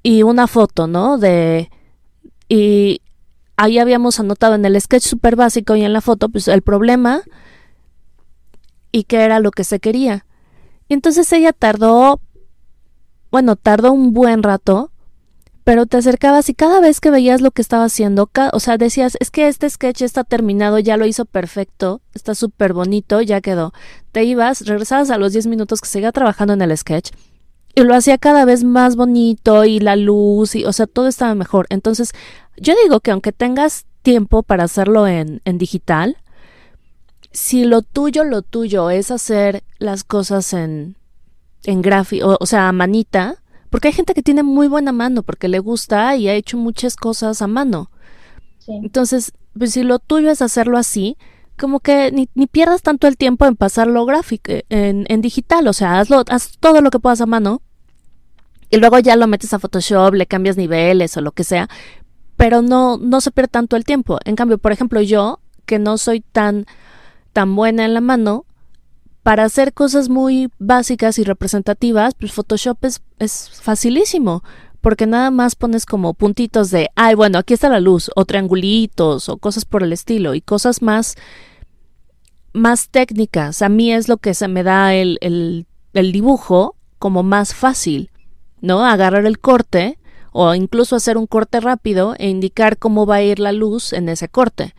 y 0.03 0.23
una 0.23 0.47
foto, 0.47 0.87
¿no? 0.87 1.19
De... 1.19 1.71
Y 2.49 3.01
ahí 3.57 3.79
habíamos 3.79 4.21
anotado 4.21 4.55
en 4.55 4.65
el 4.65 4.81
sketch 4.81 5.05
súper 5.05 5.37
básico 5.37 5.77
y 5.77 5.85
en 5.85 5.93
la 5.93 6.01
foto, 6.01 6.29
pues 6.29 6.49
el 6.49 6.63
problema 6.63 7.23
y 8.93 9.05
qué 9.05 9.23
era 9.23 9.41
lo 9.41 9.51
que 9.51 9.65
se 9.65 9.81
quería. 9.81 10.27
Y 10.89 10.95
entonces 10.95 11.33
ella 11.33 11.53
tardó, 11.53 12.21
bueno, 13.31 13.57
tardó 13.57 13.93
un 13.93 14.13
buen 14.13 14.43
rato 14.43 14.92
pero 15.65 15.87
te 15.87 15.97
acercabas 15.97 16.49
y 16.49 16.55
cada 16.55 16.81
vez 16.81 17.01
que 17.01 17.11
veías 17.11 17.41
lo 17.41 17.51
que 17.51 17.63
estaba 17.63 17.85
haciendo, 17.85 18.31
o 18.53 18.61
sea, 18.61 18.79
decías, 18.79 19.17
es 19.21 19.31
que 19.31 19.49
este 19.49 19.71
sketch 19.71 20.03
está 20.03 20.25
terminado, 20.25 20.79
ya 20.79 20.97
lo 20.97 21.07
hizo 21.07 21.25
perfecto, 21.25 22.01
está 22.15 22.35
súper 22.35 22.73
bonito, 22.73 23.21
ya 23.21 23.41
quedó. 23.41 23.73
Te 24.11 24.25
ibas, 24.25 24.67
regresabas 24.67 25.11
a 25.11 25.19
los 25.19 25.33
10 25.33 25.47
minutos 25.47 25.81
que 25.81 25.89
seguía 25.89 26.13
trabajando 26.13 26.55
en 26.55 26.63
el 26.63 26.77
sketch 26.77 27.11
y 27.75 27.83
lo 27.83 27.95
hacía 27.95 28.19
cada 28.19 28.45
vez 28.45 28.65
más 28.65 28.97
bonito 28.97 29.65
y 29.65 29.81
la 29.81 29.97
luz 29.97 30.55
y 30.55 30.65
o 30.65 30.73
sea 30.73 30.87
todo 30.87 31.09
estaba 31.09 31.35
mejor 31.35 31.67
entonces 31.71 32.13
yo 32.57 32.75
digo 32.83 33.01
que 33.01 33.11
aunque 33.11 33.33
tengas 33.33 33.87
tiempo 34.03 34.43
para 34.43 34.65
hacerlo 34.65 35.07
en, 35.07 35.41
digital 35.45 36.17
si 37.31 37.65
lo 37.65 37.83
tuyo 37.83 38.25
lo 38.25 38.43
tuyo 38.43 38.91
es 38.91 39.11
hacer 39.11 39.63
las 39.79 40.05
cosas 40.05 40.53
en 40.53 40.97
en 41.65 41.81
gráfico 41.81 42.37
o, 42.39 42.47
sea 42.47 42.69
a 42.69 42.73
manita 42.73 43.42
porque 43.73 43.89
hay 43.89 43.95
gente 43.95 44.15
que 44.15 44.23
tiene 44.23 44.45
muy 44.45 44.69
buena 44.69 44.93
mano 44.93 45.25
porque 45.25 45.49
le 45.49 45.59
gusta 45.59 46.15
y 46.15 46.29
ha 46.29 46.35
hecho 46.35 46.57
muchas 46.57 46.95
cosas 46.95 47.43
a 47.43 47.49
mano 47.49 47.91
entonces 48.69 49.33
pues 49.59 49.73
si 49.73 49.83
lo 49.83 49.99
tuyo 49.99 50.31
es 50.31 50.43
hacerlo 50.43 50.79
así 50.79 51.17
como 51.59 51.81
que 51.81 52.13
ni, 52.13 52.29
ni, 52.35 52.47
pierdas 52.47 52.83
tanto 52.83 53.09
el 53.09 53.17
tiempo 53.17 53.47
en 53.47 53.57
pasarlo 53.57 54.07
gráfico, 54.07 54.53
en, 54.69 55.05
en, 55.09 55.21
digital, 55.21 55.69
o 55.69 55.73
sea, 55.73 56.01
hazlo, 56.01 56.25
haz 56.29 56.57
todo 56.59 56.81
lo 56.81 56.91
que 56.91 56.99
puedas 56.99 57.21
a 57.21 57.27
mano 57.27 57.61
y 58.73 58.79
luego 58.79 58.99
ya 58.99 59.17
lo 59.17 59.27
metes 59.27 59.53
a 59.53 59.59
Photoshop, 59.59 60.15
le 60.15 60.27
cambias 60.27 60.57
niveles 60.57 61.17
o 61.17 61.21
lo 61.21 61.33
que 61.33 61.45
sea, 61.45 61.69
pero 62.37 62.63
no, 62.63 62.97
no 62.97 63.21
se 63.21 63.31
pierde 63.31 63.49
tanto 63.49 63.77
el 63.77 63.85
tiempo. 63.85 64.19
En 64.25 64.35
cambio, 64.35 64.57
por 64.57 64.73
ejemplo, 64.73 65.03
yo, 65.03 65.41
que 65.67 65.79
no 65.79 65.99
soy 65.99 66.21
tan, 66.21 66.65
tan 67.35 67.55
buena 67.55 67.85
en 67.85 67.93
la 67.93 68.01
mano, 68.01 68.47
para 69.23 69.45
hacer 69.45 69.73
cosas 69.73 70.09
muy 70.09 70.51
básicas 70.59 71.19
y 71.19 71.25
representativas, 71.25 72.15
pues 72.15 72.33
Photoshop 72.33 72.85
es, 72.85 73.03
es 73.19 73.51
facilísimo, 73.61 74.43
porque 74.81 75.07
nada 75.07 75.31
más 75.31 75.55
pones 75.55 75.87
como 75.87 76.15
puntitos 76.15 76.71
de, 76.71 76.91
ay, 76.97 77.15
bueno, 77.15 77.39
aquí 77.39 77.55
está 77.55 77.69
la 77.69 77.81
luz, 77.81 78.11
o 78.17 78.25
triangulitos, 78.25 79.29
o 79.29 79.37
cosas 79.37 79.65
por 79.65 79.83
el 79.83 79.93
estilo, 79.93 80.35
y 80.35 80.41
cosas 80.41 80.83
más, 80.83 81.15
más 82.53 82.89
técnicas. 82.89 83.63
A 83.63 83.69
mí 83.69 83.93
es 83.93 84.09
lo 84.09 84.17
que 84.17 84.35
se 84.35 84.49
me 84.49 84.63
da 84.63 84.95
el, 84.95 85.19
el, 85.21 85.67
el 85.93 86.13
dibujo 86.13 86.77
como 86.99 87.23
más 87.23 87.55
fácil. 87.55 88.11
¿no? 88.63 88.87
Agarrar 88.87 89.27
el 89.27 89.39
corte 89.39 89.99
o 90.31 90.55
incluso 90.55 90.97
hacer 90.97 91.19
un 91.19 91.27
corte 91.27 91.61
rápido 91.61 92.15
e 92.19 92.31
indicar 92.31 92.79
cómo 92.79 93.05
va 93.05 93.17
a 93.17 93.23
ir 93.23 93.39
la 93.39 93.53
luz 93.53 93.93
en 93.93 94.09
ese 94.09 94.31
corte. 94.31 94.75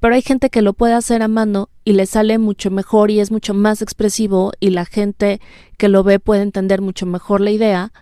Pero 0.00 0.14
hay 0.14 0.22
gente 0.22 0.50
que 0.50 0.62
lo 0.62 0.72
puede 0.72 0.94
hacer 0.94 1.22
a 1.22 1.28
mano 1.28 1.68
y 1.84 1.92
le 1.92 2.06
sale 2.06 2.38
mucho 2.38 2.70
mejor 2.70 3.10
y 3.10 3.20
es 3.20 3.30
mucho 3.30 3.54
más 3.54 3.82
expresivo 3.82 4.52
y 4.60 4.70
la 4.70 4.84
gente 4.84 5.40
que 5.78 5.88
lo 5.88 6.02
ve 6.02 6.18
puede 6.18 6.42
entender 6.42 6.82
mucho 6.82 7.06
mejor 7.06 7.40
la 7.40 7.50
idea 7.50 7.92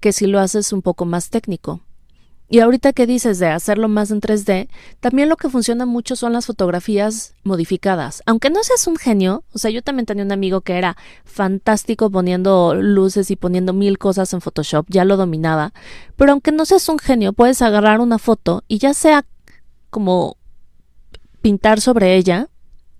que 0.00 0.12
si 0.12 0.26
lo 0.26 0.40
haces 0.40 0.72
un 0.72 0.82
poco 0.82 1.04
más 1.04 1.30
técnico. 1.30 1.80
Y 2.46 2.60
ahorita 2.60 2.92
que 2.92 3.06
dices 3.06 3.38
de 3.38 3.48
hacerlo 3.48 3.88
más 3.88 4.10
en 4.10 4.20
3D, 4.20 4.68
también 5.00 5.30
lo 5.30 5.36
que 5.36 5.48
funciona 5.48 5.86
mucho 5.86 6.14
son 6.14 6.34
las 6.34 6.46
fotografías 6.46 7.34
modificadas. 7.42 8.22
Aunque 8.26 8.50
no 8.50 8.62
seas 8.62 8.86
un 8.86 8.96
genio, 8.96 9.44
o 9.54 9.58
sea, 9.58 9.70
yo 9.70 9.82
también 9.82 10.04
tenía 10.04 10.24
un 10.24 10.32
amigo 10.32 10.60
que 10.60 10.74
era 10.74 10.96
fantástico 11.24 12.10
poniendo 12.10 12.74
luces 12.74 13.30
y 13.30 13.36
poniendo 13.36 13.72
mil 13.72 13.96
cosas 13.98 14.32
en 14.34 14.42
Photoshop, 14.42 14.86
ya 14.88 15.06
lo 15.06 15.16
dominaba. 15.16 15.72
Pero 16.16 16.32
aunque 16.32 16.52
no 16.52 16.66
seas 16.66 16.88
un 16.88 16.98
genio, 16.98 17.32
puedes 17.32 17.62
agarrar 17.62 18.00
una 18.00 18.18
foto 18.18 18.62
y 18.68 18.78
ya 18.78 18.92
sea 18.92 19.24
como 19.88 20.36
pintar 21.44 21.82
sobre 21.82 22.16
ella 22.16 22.48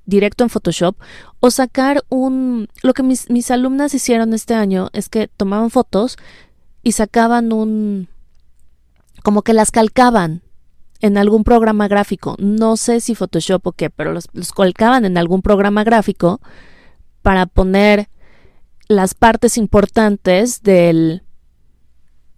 directo 0.05 0.45
en 0.45 0.51
Photoshop 0.51 0.97
o 1.41 1.51
sacar 1.51 2.05
un... 2.11 2.69
Lo 2.83 2.93
que 2.93 3.03
mis, 3.03 3.31
mis 3.31 3.51
alumnas 3.51 3.95
hicieron 3.95 4.35
este 4.35 4.53
año 4.53 4.91
es 4.93 5.09
que 5.09 5.29
tomaban 5.29 5.71
fotos 5.71 6.19
y 6.83 6.93
sacaban 6.93 7.55
un 7.55 8.09
como 9.23 9.41
que 9.41 9.55
las 9.55 9.71
calcaban 9.71 10.43
en 11.01 11.17
algún 11.17 11.43
programa 11.43 11.89
gráfico. 11.89 12.37
No 12.39 12.77
sé 12.77 13.01
si 13.01 13.15
Photoshop 13.15 13.67
o 13.67 13.73
qué, 13.73 13.89
pero 13.89 14.13
los, 14.13 14.29
calcaban 14.55 15.07
en 15.07 15.17
algún 15.17 15.41
programa 15.41 15.83
gráfico 15.83 16.43
para 17.23 17.47
poner 17.47 18.11
las 18.89 19.15
partes 19.15 19.57
importantes 19.57 20.63
del, 20.63 21.23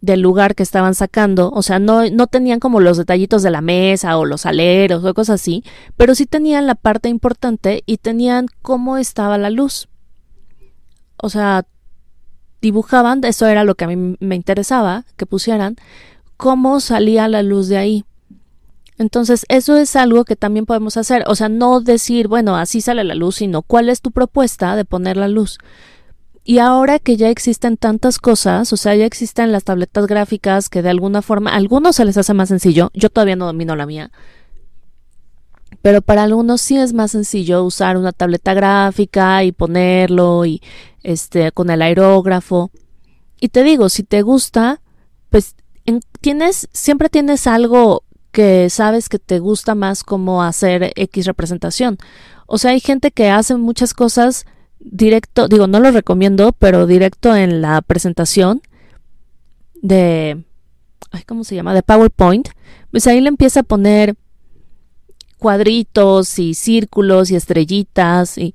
del 0.07 0.21
lugar 0.21 0.55
que 0.55 0.63
estaban 0.63 0.95
sacando. 0.95 1.51
O 1.51 1.63
sea, 1.63 1.79
no, 1.79 2.09
no 2.09 2.27
tenían 2.29 2.61
como 2.61 2.81
los 2.81 2.97
detallitos 2.97 3.43
de 3.43 3.51
la 3.51 3.61
mesa 3.61 4.17
o 4.17 4.25
los 4.25 4.47
aleros 4.47 5.05
o 5.05 5.13
cosas 5.13 5.43
así, 5.43 5.63
pero 5.97 6.15
sí 6.15 6.25
tenían 6.25 6.67
la 6.67 6.77
parte 6.77 7.11
importante 7.11 7.83
y 7.85 7.99
tenían 7.99 8.47
cómo 8.63 8.97
estaba 8.97 9.37
la 9.37 9.51
luz. 9.51 9.89
O 11.19 11.29
sea, 11.29 11.67
dibujaban, 12.63 13.23
eso 13.25 13.47
era 13.47 13.65
lo 13.65 13.75
que 13.75 13.85
a 13.85 13.89
mí 13.89 14.17
me 14.19 14.35
interesaba 14.35 15.05
que 15.17 15.27
pusieran, 15.27 15.77
cómo 16.37 16.81
salía 16.81 17.29
la 17.29 17.43
luz 17.43 17.69
de 17.69 17.77
ahí. 17.77 18.05
Entonces, 18.99 19.45
eso 19.49 19.77
es 19.77 19.95
algo 19.95 20.25
que 20.25 20.37
también 20.37 20.65
podemos 20.65 20.97
hacer. 20.97 21.25
O 21.27 21.35
sea, 21.35 21.49
no 21.49 21.81
decir, 21.81 22.29
bueno, 22.29 22.57
así 22.57 22.81
sale 22.81 23.05
la 23.05 23.15
luz, 23.15 23.37
sino 23.37 23.63
cuál 23.63 23.89
es 23.89 24.01
tu 24.01 24.11
propuesta 24.11 24.75
de 24.75 24.87
poner 24.87 25.17
la 25.17 25.29
luz. 25.29 25.59
Y 26.49 26.61
ahora 26.61 27.01
que 27.01 27.17
ya 27.17 27.29
existen 27.29 27.77
tantas 27.77 28.21
cosas, 28.21 28.73
o 28.73 28.77
sea, 28.77 28.95
ya 28.95 29.05
existen 29.05 29.51
las 29.51 29.65
tabletas 29.65 30.07
gráficas 30.07 30.69
que 30.69 30.81
de 30.81 30.91
alguna 30.91 31.21
forma, 31.21 31.51
a 31.51 31.57
algunos 31.57 31.97
se 31.97 32.05
les 32.05 32.17
hace 32.17 32.35
más 32.35 32.51
sencillo, 32.51 32.93
yo 32.95 33.11
todavía 33.11 33.35
no 33.35 33.47
domino 33.47 33.75
la 33.75 33.85
mía, 33.85 34.13
pero 35.83 36.03
para 36.03 36.23
algunos 36.23 36.61
sí 36.61 36.77
es 36.77 36.93
más 36.93 37.11
sencillo 37.11 37.65
usar 37.65 37.97
una 37.97 38.13
tableta 38.13 38.55
gráfica 38.55 39.43
y 39.43 39.51
ponerlo 39.51 40.47
y 40.47 40.63
este 41.03 41.51
con 41.51 41.69
el 41.69 41.83
aerógrafo. 41.83 42.71
Y 43.41 43.49
te 43.49 43.65
digo, 43.65 43.89
si 43.89 44.05
te 44.05 44.23
gusta, 44.23 44.81
pues 45.31 45.57
tienes, 46.21 46.69
siempre 46.73 47.09
tienes 47.09 47.49
algo 47.49 48.05
que 48.31 48.71
sabes 48.71 49.09
que 49.09 49.19
te 49.19 49.41
gusta 49.41 49.75
más 49.75 50.05
como 50.05 50.45
hacer 50.45 50.93
X 50.95 51.27
representación. 51.27 51.99
O 52.47 52.59
sea, 52.59 52.71
hay 52.71 52.79
gente 52.79 53.11
que 53.11 53.31
hace 53.31 53.57
muchas 53.57 53.95
cosas 53.95 54.47
directo, 54.91 55.49
digo, 55.49 55.67
no 55.67 55.81
lo 55.81 55.91
recomiendo, 55.91 56.53
pero 56.53 56.87
directo 56.87 57.35
en 57.35 57.61
la 57.61 57.83
presentación 57.83 58.63
de, 59.75 60.45
¿cómo 61.27 61.45
se 61.45 61.55
llama? 61.55 61.75
De 61.75 61.83
PowerPoint. 61.83 62.49
Pues 62.91 63.07
ahí 63.07 63.21
le 63.21 63.29
empieza 63.29 63.61
a 63.61 63.65
poner 63.65 64.15
cuadritos 65.39 66.39
y 66.39 66.55
círculos 66.55 67.31
y 67.31 67.37
estrellitas 67.37 68.39
y 68.39 68.55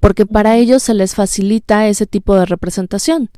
porque 0.00 0.24
para 0.26 0.56
ellos 0.56 0.82
se 0.82 0.94
les 0.94 1.14
facilita 1.14 1.86
ese 1.86 2.06
tipo 2.06 2.34
de 2.34 2.46
representación. 2.46 3.28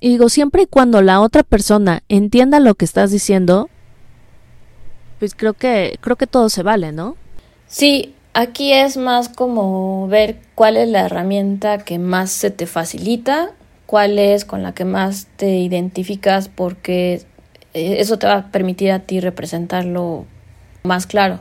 Y 0.00 0.08
digo, 0.08 0.28
siempre 0.30 0.62
y 0.62 0.66
cuando 0.66 1.02
la 1.02 1.20
otra 1.20 1.42
persona 1.42 2.02
entienda 2.08 2.60
lo 2.60 2.74
que 2.74 2.86
estás 2.86 3.10
diciendo, 3.10 3.68
pues 5.18 5.34
creo 5.34 5.52
que, 5.52 5.98
creo 6.00 6.16
que 6.16 6.26
todo 6.26 6.48
se 6.48 6.62
vale, 6.62 6.92
¿no? 6.92 7.16
Sí, 7.66 8.14
aquí 8.34 8.72
es 8.72 8.96
más 8.96 9.28
como 9.28 10.08
ver 10.08 10.36
cuál 10.54 10.76
es 10.76 10.88
la 10.88 11.06
herramienta 11.06 11.78
que 11.78 11.98
más 11.98 12.30
se 12.30 12.50
te 12.50 12.66
facilita, 12.66 13.50
cuál 13.86 14.18
es 14.18 14.44
con 14.44 14.62
la 14.62 14.72
que 14.72 14.84
más 14.84 15.26
te 15.36 15.58
identificas, 15.58 16.48
porque 16.48 17.22
eh, 17.74 17.96
eso 17.98 18.18
te 18.18 18.26
va 18.26 18.34
a 18.34 18.50
permitir 18.50 18.90
a 18.92 19.00
ti 19.00 19.20
representarlo 19.20 20.24
más 20.82 21.06
claro. 21.06 21.40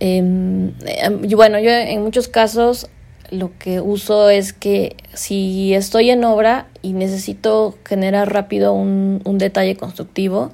Em, 0.00 0.72
em, 0.86 1.28
bueno, 1.30 1.58
yo 1.58 1.70
en 1.70 2.02
muchos 2.02 2.28
casos 2.28 2.88
lo 3.30 3.56
que 3.58 3.80
uso 3.80 4.28
es 4.28 4.52
que 4.52 4.96
si 5.14 5.74
estoy 5.74 6.10
en 6.10 6.24
obra 6.24 6.66
y 6.82 6.92
necesito 6.92 7.78
generar 7.84 8.32
rápido 8.32 8.72
un, 8.72 9.22
un, 9.24 9.38
detalle 9.38 9.76
constructivo, 9.76 10.52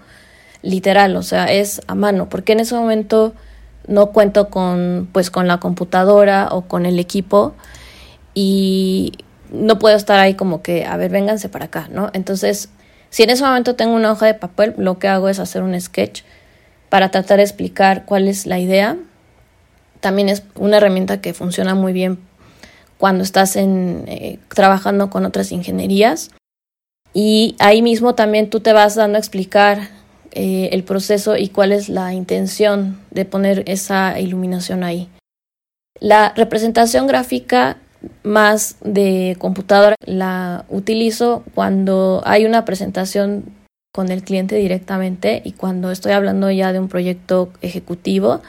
literal, 0.63 1.17
o 1.17 1.23
sea, 1.23 1.47
es 1.47 1.81
a 1.89 1.95
mano, 1.95 2.29
porque 2.29 2.53
en 2.53 2.61
ese 2.61 2.75
momento 2.75 3.35
no 3.87 4.13
cuento 4.13 4.49
con 4.49 5.09
pues 5.13 5.31
con 5.31 5.47
la 5.49 5.59
computadora 5.59 6.49
o 6.51 6.63
con 6.63 6.87
el 6.87 6.99
equipo 6.99 7.55
y 8.35 9.13
no 9.51 9.79
puedo 9.79 9.97
estar 9.97 10.19
ahí 10.19 10.35
como 10.35 10.63
que, 10.63 10.87
a 10.87 10.97
ver, 10.97 11.11
vénganse 11.11 11.49
para 11.49 11.67
acá, 11.67 11.89
¿no? 11.91 12.11
Entonces, 12.13 12.69
si 13.11 13.25
en 13.25 13.31
ese 13.31 13.45
momento 13.45 13.75
tengo 13.75 13.95
una 13.95 14.13
hoja 14.13 14.27
de 14.27 14.35
papel, 14.35 14.75
lo 14.79 14.99
que 14.99 15.09
hago 15.09 15.29
es 15.29 15.39
hacer 15.39 15.63
un 15.63 15.79
sketch 15.81 16.23
para 16.89 17.11
tratar 17.11 17.39
de 17.39 17.45
explicar 17.45 18.05
cuál 18.05 18.29
es 18.29 18.47
la 18.47 18.59
idea. 18.59 18.97
También 20.01 20.29
es 20.29 20.45
una 20.55 20.77
herramienta 20.77 21.21
que 21.21 21.35
funciona 21.35 21.75
muy 21.75 21.93
bien 21.93 22.19
cuando 22.99 23.25
estás 23.25 23.57
en, 23.57 24.05
eh, 24.07 24.39
trabajando 24.49 25.11
con 25.11 25.25
otras 25.25 25.53
ingenierías. 25.53 26.31
Y 27.13 27.57
ahí 27.59 27.83
mismo 27.83 28.15
también 28.15 28.51
tú 28.51 28.61
te 28.61 28.73
vas 28.73 28.95
dando 28.95 29.17
a 29.17 29.19
explicar 29.19 29.89
eh, 30.33 30.71
el 30.73 30.85
proceso 30.85 31.37
y 31.37 31.49
cuál 31.49 31.73
es 31.73 31.89
la 31.89 32.15
intención 32.15 33.01
de 33.11 33.25
poner 33.25 33.65
esa 33.67 34.19
iluminación 34.21 34.85
ahí. 34.85 35.09
La 35.99 36.33
representación 36.37 37.07
gráfica 37.07 37.79
más 38.23 38.77
de 38.83 39.37
computadora 39.39 39.97
la 40.05 40.65
utilizo 40.69 41.45
cuando 41.55 42.23
hay 42.25 42.47
una 42.47 42.65
presentación 42.65 43.45
con 43.93 44.11
el 44.11 44.23
cliente 44.23 44.57
directamente 44.57 45.43
y 45.45 45.53
cuando 45.53 45.91
estoy 45.91 46.13
hablando 46.13 46.51
ya 46.51 46.73
de 46.73 46.79
un 46.79 46.89
proyecto 46.89 47.51
ejecutivo 47.61 48.41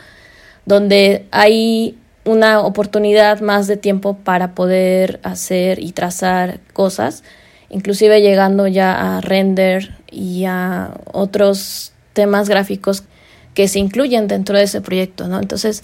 donde 0.65 1.25
hay 1.31 1.97
una 2.23 2.61
oportunidad 2.61 3.41
más 3.41 3.67
de 3.67 3.77
tiempo 3.77 4.17
para 4.17 4.53
poder 4.53 5.19
hacer 5.23 5.79
y 5.79 5.91
trazar 5.91 6.59
cosas, 6.73 7.23
inclusive 7.71 8.21
llegando 8.21 8.67
ya 8.67 9.17
a 9.17 9.21
render 9.21 9.95
y 10.11 10.43
a 10.45 10.93
otros 11.11 11.93
temas 12.13 12.49
gráficos 12.49 13.03
que 13.53 13.67
se 13.67 13.79
incluyen 13.79 14.27
dentro 14.27 14.57
de 14.57 14.65
ese 14.65 14.81
proyecto, 14.81 15.27
¿no? 15.27 15.39
Entonces, 15.39 15.83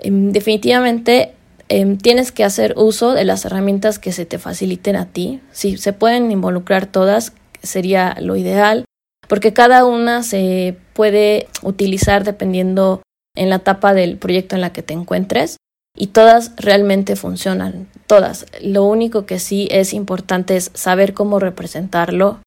em, 0.00 0.32
definitivamente 0.32 1.34
em, 1.72 1.98
tienes 1.98 2.32
que 2.32 2.42
hacer 2.42 2.74
uso 2.76 3.12
de 3.12 3.24
las 3.24 3.44
herramientas 3.44 4.00
que 4.00 4.10
se 4.10 4.26
te 4.26 4.38
faciliten 4.38 4.96
a 4.96 5.06
ti. 5.06 5.40
Si 5.52 5.76
se 5.76 5.92
pueden 5.92 6.32
involucrar 6.32 6.86
todas, 6.86 7.32
sería 7.62 8.16
lo 8.20 8.34
ideal, 8.34 8.84
porque 9.28 9.52
cada 9.52 9.84
una 9.84 10.24
se 10.24 10.76
puede 10.94 11.46
utilizar 11.62 12.24
dependiendo 12.24 13.02
en 13.36 13.50
la 13.50 13.56
etapa 13.56 13.94
del 13.94 14.18
proyecto 14.18 14.56
en 14.56 14.62
la 14.62 14.72
que 14.72 14.82
te 14.82 14.94
encuentres 14.94 15.58
y 15.96 16.08
todas 16.08 16.52
realmente 16.56 17.16
funcionan, 17.16 17.88
todas. 18.06 18.46
Lo 18.62 18.84
único 18.84 19.26
que 19.26 19.38
sí 19.38 19.68
es 19.70 19.92
importante 19.92 20.56
es 20.56 20.70
saber 20.74 21.14
cómo 21.14 21.38
representarlo, 21.38 22.38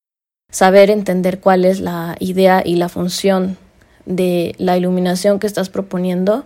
saber 0.51 0.89
entender 0.89 1.39
cuál 1.39 1.65
es 1.65 1.79
la 1.79 2.15
idea 2.19 2.61
y 2.65 2.75
la 2.75 2.89
función 2.89 3.57
de 4.05 4.55
la 4.57 4.77
iluminación 4.77 5.39
que 5.39 5.47
estás 5.47 5.69
proponiendo 5.69 6.45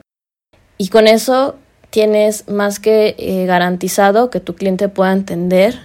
y 0.77 0.89
con 0.89 1.07
eso 1.07 1.55
tienes 1.89 2.47
más 2.47 2.79
que 2.79 3.15
eh, 3.17 3.45
garantizado 3.45 4.29
que 4.29 4.39
tu 4.39 4.55
cliente 4.55 4.89
pueda 4.89 5.13
entender 5.13 5.79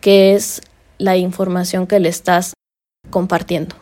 qué 0.00 0.34
es 0.34 0.62
la 0.98 1.16
información 1.16 1.86
que 1.86 2.00
le 2.00 2.08
estás 2.08 2.54
compartiendo. 3.10 3.76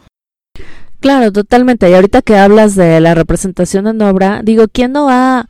Claro, 1.00 1.30
totalmente. 1.30 1.88
Y 1.88 1.94
ahorita 1.94 2.22
que 2.22 2.36
hablas 2.36 2.74
de 2.74 3.00
la 3.00 3.14
representación 3.14 3.86
en 3.86 4.02
obra, 4.02 4.40
digo, 4.42 4.66
¿quién 4.68 4.92
no 4.92 5.08
ha... 5.08 5.48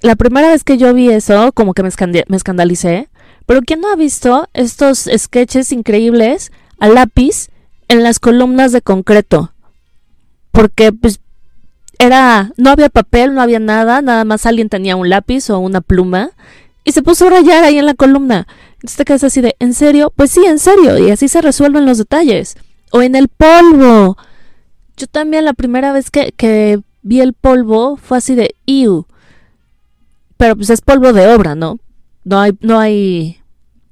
La 0.00 0.16
primera 0.16 0.48
vez 0.48 0.62
que 0.62 0.76
yo 0.76 0.92
vi 0.92 1.10
eso, 1.10 1.52
como 1.52 1.72
que 1.72 1.82
me, 1.82 1.88
escandalicé, 1.88 3.08
pero 3.46 3.62
¿quién 3.62 3.80
no 3.80 3.90
ha 3.90 3.96
visto 3.96 4.48
estos 4.52 5.08
sketches 5.16 5.72
increíbles 5.72 6.52
a 6.78 6.88
lápiz 6.88 7.48
en 7.88 8.02
las 8.02 8.18
columnas 8.18 8.72
de 8.72 8.82
concreto? 8.82 9.52
Porque 10.52 10.92
pues 10.92 11.20
era, 11.98 12.52
no 12.56 12.70
había 12.70 12.90
papel, 12.90 13.34
no 13.34 13.40
había 13.40 13.58
nada, 13.58 14.02
nada 14.02 14.24
más 14.24 14.44
alguien 14.44 14.68
tenía 14.68 14.96
un 14.96 15.08
lápiz 15.08 15.48
o 15.48 15.58
una 15.58 15.80
pluma 15.80 16.30
y 16.84 16.92
se 16.92 17.02
puso 17.02 17.26
a 17.26 17.30
rayar 17.30 17.64
ahí 17.64 17.78
en 17.78 17.86
la 17.86 17.94
columna. 17.94 18.46
Entonces 18.74 18.96
te 18.98 19.04
quedas 19.04 19.24
así 19.24 19.40
de, 19.40 19.56
¿en 19.58 19.74
serio? 19.74 20.12
Pues 20.14 20.30
sí, 20.30 20.44
en 20.44 20.58
serio, 20.58 20.98
y 20.98 21.10
así 21.10 21.28
se 21.28 21.40
resuelven 21.40 21.86
los 21.86 21.98
detalles. 21.98 22.56
O 22.92 23.02
en 23.02 23.16
el 23.16 23.28
polvo. 23.28 24.16
Yo 24.96 25.06
también 25.08 25.44
la 25.44 25.54
primera 25.54 25.92
vez 25.92 26.10
que, 26.10 26.32
que 26.32 26.80
vi 27.02 27.20
el 27.20 27.32
polvo 27.32 27.96
fue 27.96 28.18
así 28.18 28.34
de. 28.34 28.54
Pero 30.36 30.56
pues 30.56 30.70
es 30.70 30.80
polvo 30.80 31.12
de 31.12 31.28
obra, 31.34 31.54
¿no? 31.54 31.78
No 32.24 32.40
hay, 32.40 32.52
no 32.60 32.78
hay, 32.78 33.40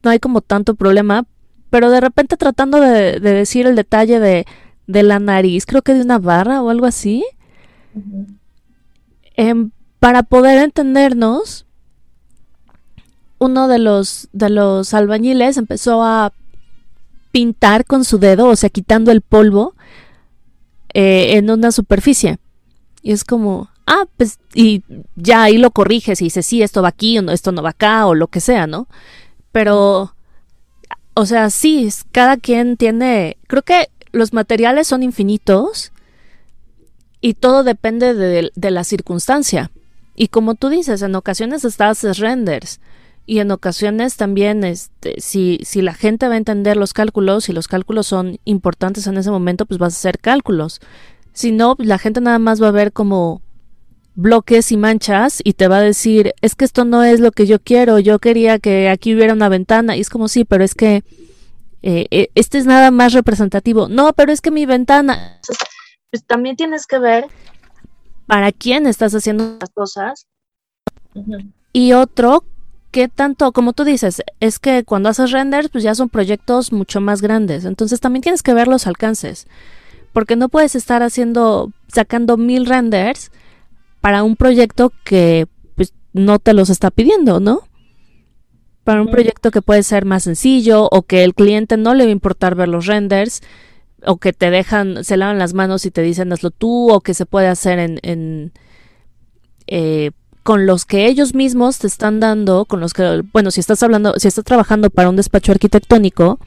no 0.03 0.11
hay 0.11 0.19
como 0.19 0.41
tanto 0.41 0.75
problema. 0.75 1.25
Pero 1.71 1.91
de 1.91 2.01
repente 2.01 2.37
tratando 2.37 2.81
de, 2.81 3.21
de 3.21 3.33
decir 3.33 3.67
el 3.67 3.77
detalle 3.77 4.21
de, 4.21 4.47
de 4.87 5.03
la 5.03 5.19
nariz, 5.19 5.67
creo 5.67 5.83
que 5.83 5.95
de 5.95 6.03
una 6.03 6.19
barra 6.19 6.63
o 6.63 6.71
algo 6.71 6.87
así 6.87 7.25
Em, 9.37 9.71
para 9.99 10.23
poder 10.23 10.63
entendernos, 10.63 11.67
uno 13.39 13.69
de 13.69 13.79
los, 13.79 14.29
de 14.33 14.51
los 14.51 14.95
albañiles 14.95 15.57
empezó 15.57 16.05
a 16.05 16.33
pintar 17.33 17.85
con 17.85 18.05
su 18.05 18.19
dedo, 18.19 18.47
o 18.47 18.57
sea, 18.57 18.71
quitando 18.71 19.11
el 19.11 19.23
polvo 19.23 19.75
eh, 20.93 21.37
en 21.37 21.51
una 21.51 21.73
superficie. 21.73 22.39
Y 23.03 23.13
es 23.13 23.25
como, 23.25 23.71
ah, 23.87 24.05
pues, 24.17 24.39
y 24.55 24.83
ya 25.17 25.45
ahí 25.45 25.59
lo 25.59 25.71
corriges 25.71 26.21
y 26.21 26.25
dices, 26.25 26.47
sí, 26.47 26.63
esto 26.63 26.83
va 26.83 26.89
aquí, 26.89 27.19
o 27.19 27.23
no, 27.23 27.33
esto 27.33 27.53
no 27.53 27.63
va 27.63 27.71
acá, 27.71 28.07
o 28.07 28.15
lo 28.15 28.29
que 28.29 28.41
sea, 28.41 28.67
¿no? 28.67 28.89
Pero, 29.53 30.15
o 31.15 31.27
sea, 31.27 31.51
sí, 31.51 31.89
cada 32.13 32.37
quien 32.37 32.77
tiene, 32.77 33.37
creo 33.47 33.63
que 33.63 33.89
los 34.13 34.33
materiales 34.33 34.87
son 34.87 35.03
infinitos 35.03 35.93
y 37.21 37.35
todo 37.35 37.65
depende 37.65 38.15
de, 38.15 38.71
la 38.71 38.85
circunstancia. 38.85 39.71
Y 40.15 40.29
como 40.29 40.55
tú 40.55 40.69
dices, 40.69 41.03
en 41.03 41.15
ocasiones 41.15 41.65
estás 41.65 42.03
renders 42.19 42.81
y 43.27 43.39
en 43.39 43.51
ocasiones 43.51 44.17
también 44.17 44.63
este, 44.63 45.21
si, 45.21 45.59
si 45.65 45.83
la 45.83 45.95
gente 45.95 46.29
va 46.29 46.35
a 46.35 46.37
entender 46.37 46.77
los 46.77 46.93
cálculos 46.93 47.49
y 47.49 47.53
los 47.53 47.67
cálculos 47.67 48.07
son 48.07 48.39
importantes 48.45 49.07
en 49.07 49.17
ese 49.17 49.31
momento, 49.31 49.67
pues 49.67 49.79
vas 49.79 49.95
a 49.95 49.97
hacer 49.97 50.19
cálculos. 50.19 50.81
Si 51.33 51.51
no, 51.51 51.75
la 51.79 51.99
gente 51.99 52.21
nada 52.21 52.39
más 52.39 52.63
va 52.63 52.69
a 52.69 52.73
ver 52.73 52.93
como 52.93 53.41
bloques 54.15 54.71
y 54.73 54.77
manchas 54.77 55.41
y 55.43 55.55
te 55.55 55.69
va 55.69 55.79
a 55.79 55.83
decir, 55.83 56.35
es 56.41 56.55
que 56.55 56.65
esto 56.65 56.85
no 56.85 57.03
es 57.03 57.21
lo 57.21 57.33
que 57.33 57.47
yo 57.47 57.59
quiero, 57.59 57.99
yo 57.99 58.19
quería 58.19 58.59
que 58.59 58.89
aquí 58.89 59.15
hubiera 59.15 59.33
una 59.33 59.49
ventana 59.49 59.97
y 59.97 60.01
es 60.01 60.11
como 60.11 60.29
sí, 60.29 60.45
pero 60.45 60.65
es 60.65 60.75
que 60.75 61.03
eh, 61.83 62.07
eh, 62.11 62.29
este 62.35 62.59
es 62.59 62.67
nada 62.67 62.91
más 62.91 63.13
representativo. 63.13 63.89
No, 63.89 64.13
pero 64.13 64.33
es 64.33 64.41
que 64.41 64.51
mi 64.51 64.67
ventana 64.67 65.41
pues 66.15 66.25
también 66.25 66.55
tienes 66.55 66.87
que 66.87 67.01
ver 67.01 67.27
para 68.27 68.53
quién 68.53 68.87
estás 68.87 69.13
haciendo 69.17 69.59
las 69.61 69.71
cosas. 69.71 70.29
Y 71.73 71.93
otro, 71.93 72.45
que 72.93 73.09
tanto, 73.09 73.51
como 73.51 73.73
tú 73.73 73.83
dices, 73.83 74.23
es 74.39 74.61
que 74.61 74.85
cuando 74.85 75.09
haces 75.09 75.33
renders, 75.33 75.71
pues 75.71 75.83
ya 75.83 75.93
son 75.97 76.09
proyectos 76.09 76.73
mucho 76.73 77.01
más 77.01 77.21
grandes. 77.21 77.65
Entonces 77.65 77.99
también 77.99 78.23
tienes 78.23 78.45
que 78.45 78.55
ver 78.55 78.69
los 78.69 78.87
alcances. 78.87 79.49
Porque 80.13 80.37
no 80.37 80.49
puedes 80.49 80.77
estar 80.77 81.03
haciendo, 81.03 81.73
sacando 81.89 82.37
mil 82.37 82.67
renders 82.67 83.33
para 84.05 84.23
un 84.23 84.37
proyecto 84.37 84.93
que 85.03 85.47
pues, 85.77 85.95
no 86.13 86.39
te 86.39 86.53
los 86.53 86.69
está 86.69 86.91
pidiendo, 86.91 87.41
¿no? 87.41 87.63
Para 88.85 89.01
un 89.01 89.11
proyecto 89.11 89.51
que 89.51 89.63
puede 89.63 89.83
ser 89.83 90.05
más 90.05 90.25
sencillo 90.25 90.91
o 90.93 91.05
que 91.05 91.25
el 91.25 91.33
cliente 91.33 91.79
no 91.79 91.95
le 91.95 92.05
va 92.05 92.11
a 92.11 92.13
importar 92.13 92.55
ver 92.55 92.69
los 92.69 92.85
renders 92.85 93.41
o 94.05 94.19
que 94.19 94.35
te 94.35 94.51
dejan, 94.51 95.05
se 95.05 95.17
lavan 95.17 95.39
las 95.39 95.55
manos 95.55 95.87
y 95.87 95.91
te 95.91 96.03
dicen 96.03 96.35
hazlo 96.35 96.51
tú, 96.51 96.91
o 96.93 97.01
que 97.01 97.15
se 97.15 97.25
puede 97.25 97.49
hacer 97.49 97.79
en, 97.79 97.99
en 98.03 98.53
eh, 99.69 100.11
con 100.43 100.67
los 100.67 100.85
que 100.85 101.07
ellos 101.07 101.35
mismos 101.35 101.79
te 101.79 101.87
están 101.87 102.21
dando, 102.21 102.67
con 102.67 102.81
los 102.81 102.93
que, 102.93 103.23
bueno, 103.33 103.51
si 103.51 103.61
estás 103.61 103.83
hablando, 103.83 104.13
si 104.19 104.29
estás 104.29 104.45
trabajando 104.45 104.91
para 104.91 105.09
un 105.09 105.17
despacho 105.17 105.51
arquitectónico, 105.51 106.39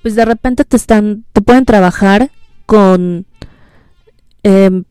pues 0.00 0.14
de 0.14 0.24
repente 0.24 0.64
te 0.64 0.78
están, 0.78 1.26
te 1.34 1.42
pueden 1.42 1.66
trabajar 1.66 2.30
con, 2.64 3.26
em, 4.42 4.84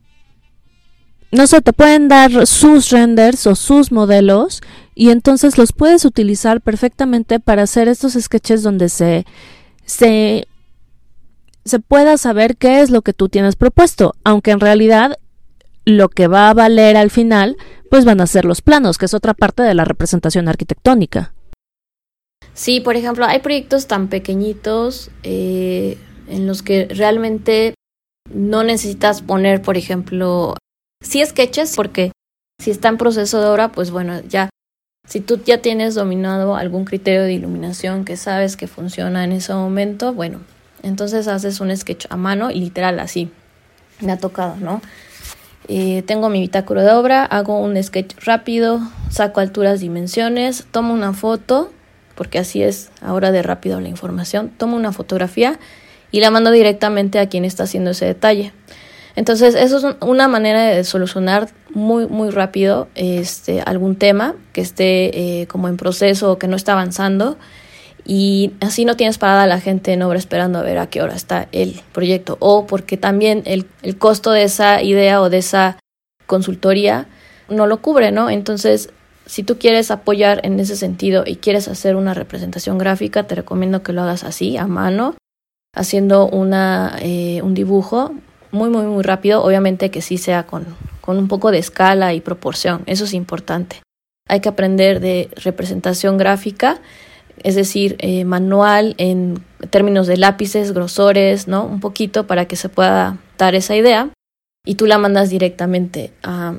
no 1.34 1.48
sé, 1.48 1.62
te 1.62 1.74
pueden 1.74 2.08
dar 2.08 2.48
sus 2.48 2.90
renders 2.90 3.48
o 3.48 3.56
sus 3.56 3.92
modelos 3.92 4.62
y 4.96 5.10
entonces 5.10 5.58
los 5.58 5.74
puedes 5.74 6.06
utilizar 6.06 6.62
perfectamente 6.62 7.40
para 7.40 7.64
hacer 7.64 7.88
estos 7.88 8.14
sketches 8.14 8.64
donde 8.64 8.90
se, 8.90 9.26
se 9.86 10.48
se 11.66 11.80
pueda 11.80 12.18
saber 12.18 12.58
qué 12.58 12.82
es 12.82 12.90
lo 12.90 13.02
que 13.02 13.14
tú 13.14 13.30
tienes 13.30 13.56
propuesto, 13.56 14.16
aunque 14.24 14.52
en 14.52 14.60
realidad 14.60 15.18
lo 15.86 16.10
que 16.10 16.28
va 16.28 16.50
a 16.50 16.54
valer 16.54 16.98
al 16.98 17.10
final, 17.10 17.58
pues 17.90 18.06
van 18.06 18.22
a 18.22 18.28
ser 18.28 18.46
los 18.46 18.62
planos, 18.62 18.98
que 18.98 19.06
es 19.06 19.14
otra 19.14 19.34
parte 19.34 19.64
de 19.64 19.74
la 19.74 19.86
representación 19.86 20.48
arquitectónica. 20.48 21.34
Sí, 22.54 22.82
por 22.82 22.96
ejemplo, 22.96 23.26
hay 23.26 23.40
proyectos 23.40 23.88
tan 23.88 24.10
pequeñitos 24.10 25.10
eh, 25.24 25.98
en 26.28 26.48
los 26.48 26.62
que 26.62 26.88
realmente 26.90 27.74
no 28.34 28.64
necesitas 28.64 29.22
poner, 29.22 29.62
por 29.62 29.78
ejemplo, 29.78 30.56
sí 31.04 31.24
sketches, 31.24 31.76
porque 31.76 32.12
si 32.60 32.72
está 32.72 32.88
en 32.88 32.98
proceso 32.98 33.40
de 33.40 33.48
obra, 33.48 33.72
pues 33.72 33.92
bueno, 33.92 34.22
ya, 34.28 34.50
si 35.08 35.20
tú 35.20 35.40
ya 35.46 35.60
tienes 35.60 35.96
dominado 35.96 36.56
algún 36.56 36.86
criterio 36.86 37.24
de 37.24 37.34
iluminación 37.34 38.06
que 38.06 38.18
sabes 38.18 38.58
que 38.58 38.68
funciona 38.68 39.24
en 39.24 39.34
ese 39.34 39.54
momento, 39.54 40.14
bueno, 40.14 40.40
entonces 40.82 41.28
haces 41.28 41.60
un 41.60 41.76
sketch 41.76 42.06
a 42.10 42.18
mano 42.18 42.50
y 42.50 42.60
literal 42.60 43.00
así. 43.00 43.30
Me 44.00 44.12
ha 44.12 44.18
tocado, 44.18 44.56
¿no? 44.56 44.82
Eh, 45.68 46.04
tengo 46.06 46.30
mi 46.30 46.42
bitáculo 46.42 46.82
de 46.82 46.92
obra, 46.92 47.24
hago 47.24 47.60
un 47.60 47.82
sketch 47.82 48.16
rápido, 48.26 48.82
saco 49.10 49.40
alturas, 49.40 49.80
dimensiones, 49.80 50.66
tomo 50.72 50.94
una 50.94 51.14
foto, 51.14 51.72
porque 52.16 52.40
así 52.40 52.62
es 52.62 52.92
ahora 53.02 53.32
de 53.32 53.42
rápido 53.42 53.80
la 53.80 53.88
información, 53.88 54.50
tomo 54.58 54.76
una 54.76 54.92
fotografía 54.92 55.60
y 56.12 56.20
la 56.20 56.32
mando 56.32 56.52
directamente 56.52 57.20
a 57.20 57.28
quien 57.28 57.46
está 57.46 57.64
haciendo 57.64 57.92
ese 57.92 58.06
detalle. 58.06 58.52
Entonces, 59.16 59.56
eso 59.56 59.78
es 59.78 59.96
una 60.02 60.28
manera 60.28 60.64
de 60.64 60.84
solucionar 60.84 61.50
muy, 61.74 62.08
muy 62.08 62.30
rápido 62.30 62.88
este, 62.96 63.62
algún 63.62 63.96
tema 63.96 64.36
que 64.54 64.62
esté 64.62 65.42
eh, 65.42 65.48
como 65.48 65.68
en 65.68 65.78
proceso 65.78 66.32
o 66.32 66.40
que 66.40 66.48
no 66.48 66.56
está 66.56 66.74
avanzando 66.74 67.38
y 68.06 68.52
así 68.60 68.86
no 68.86 68.96
tienes 68.96 69.18
parada 69.18 69.44
a 69.44 69.48
la 69.48 69.60
gente 69.60 69.94
en 69.94 70.02
obra 70.02 70.18
esperando 70.18 70.60
a 70.60 70.64
ver 70.64 70.78
a 70.78 70.88
qué 70.88 71.02
hora 71.02 71.16
está 71.16 71.48
el 71.52 71.82
proyecto 71.94 72.38
o 72.40 72.66
porque 72.66 72.98
también 72.98 73.44
el, 73.46 73.66
el 73.82 73.98
costo 73.98 74.32
de 74.32 74.44
esa 74.44 74.82
idea 74.82 75.22
o 75.22 75.30
de 75.30 75.38
esa 75.38 75.78
consultoría 76.26 77.08
no 77.50 77.68
lo 77.68 77.82
cubre, 77.82 78.12
¿no? 78.12 78.30
Entonces, 78.30 78.90
si 79.26 79.44
tú 79.44 79.58
quieres 79.58 79.92
apoyar 79.92 80.42
en 80.44 80.60
ese 80.60 80.76
sentido 80.76 81.24
y 81.26 81.38
quieres 81.38 81.68
hacer 81.68 81.96
una 81.96 82.14
representación 82.14 82.78
gráfica, 82.78 83.24
te 83.24 83.36
recomiendo 83.36 83.84
que 83.84 83.94
lo 83.94 84.02
hagas 84.02 84.24
así, 84.24 84.58
a 84.58 84.68
mano, 84.68 85.16
haciendo 85.76 86.28
una, 86.28 86.98
eh, 87.02 87.42
un 87.42 87.54
dibujo 87.54 88.14
muy, 88.54 88.70
muy, 88.70 88.86
muy 88.86 89.04
rápido, 89.04 89.44
obviamente 89.44 89.92
que 89.92 90.02
sí 90.02 90.18
sea 90.18 90.46
con, 90.46 90.66
con 91.02 91.18
un 91.18 91.28
poco 91.28 91.52
de 91.52 91.58
escala 91.58 92.14
y 92.14 92.22
proporción, 92.22 92.84
eso 92.86 93.04
es 93.04 93.14
importante. 93.14 93.82
Hay 94.30 94.40
que 94.40 94.50
aprender 94.50 95.02
de 95.02 95.30
representación 95.36 96.18
gráfica 96.18 96.80
es 97.42 97.56
decir, 97.56 97.96
eh, 98.00 98.26
manual 98.26 98.96
en 98.98 99.44
términos 99.70 100.08
de 100.08 100.18
lápices, 100.18 100.74
grosores, 100.74 101.48
¿no? 101.48 101.66
Un 101.66 101.80
poquito 101.80 102.28
para 102.28 102.46
que 102.46 102.56
se 102.56 102.70
pueda 102.70 103.18
dar 103.38 103.56
esa 103.56 103.76
idea 103.76 104.10
y 104.66 104.76
tú 104.76 104.86
la 104.86 104.98
mandas 104.98 105.30
directamente 105.30 106.14
a, 106.22 106.56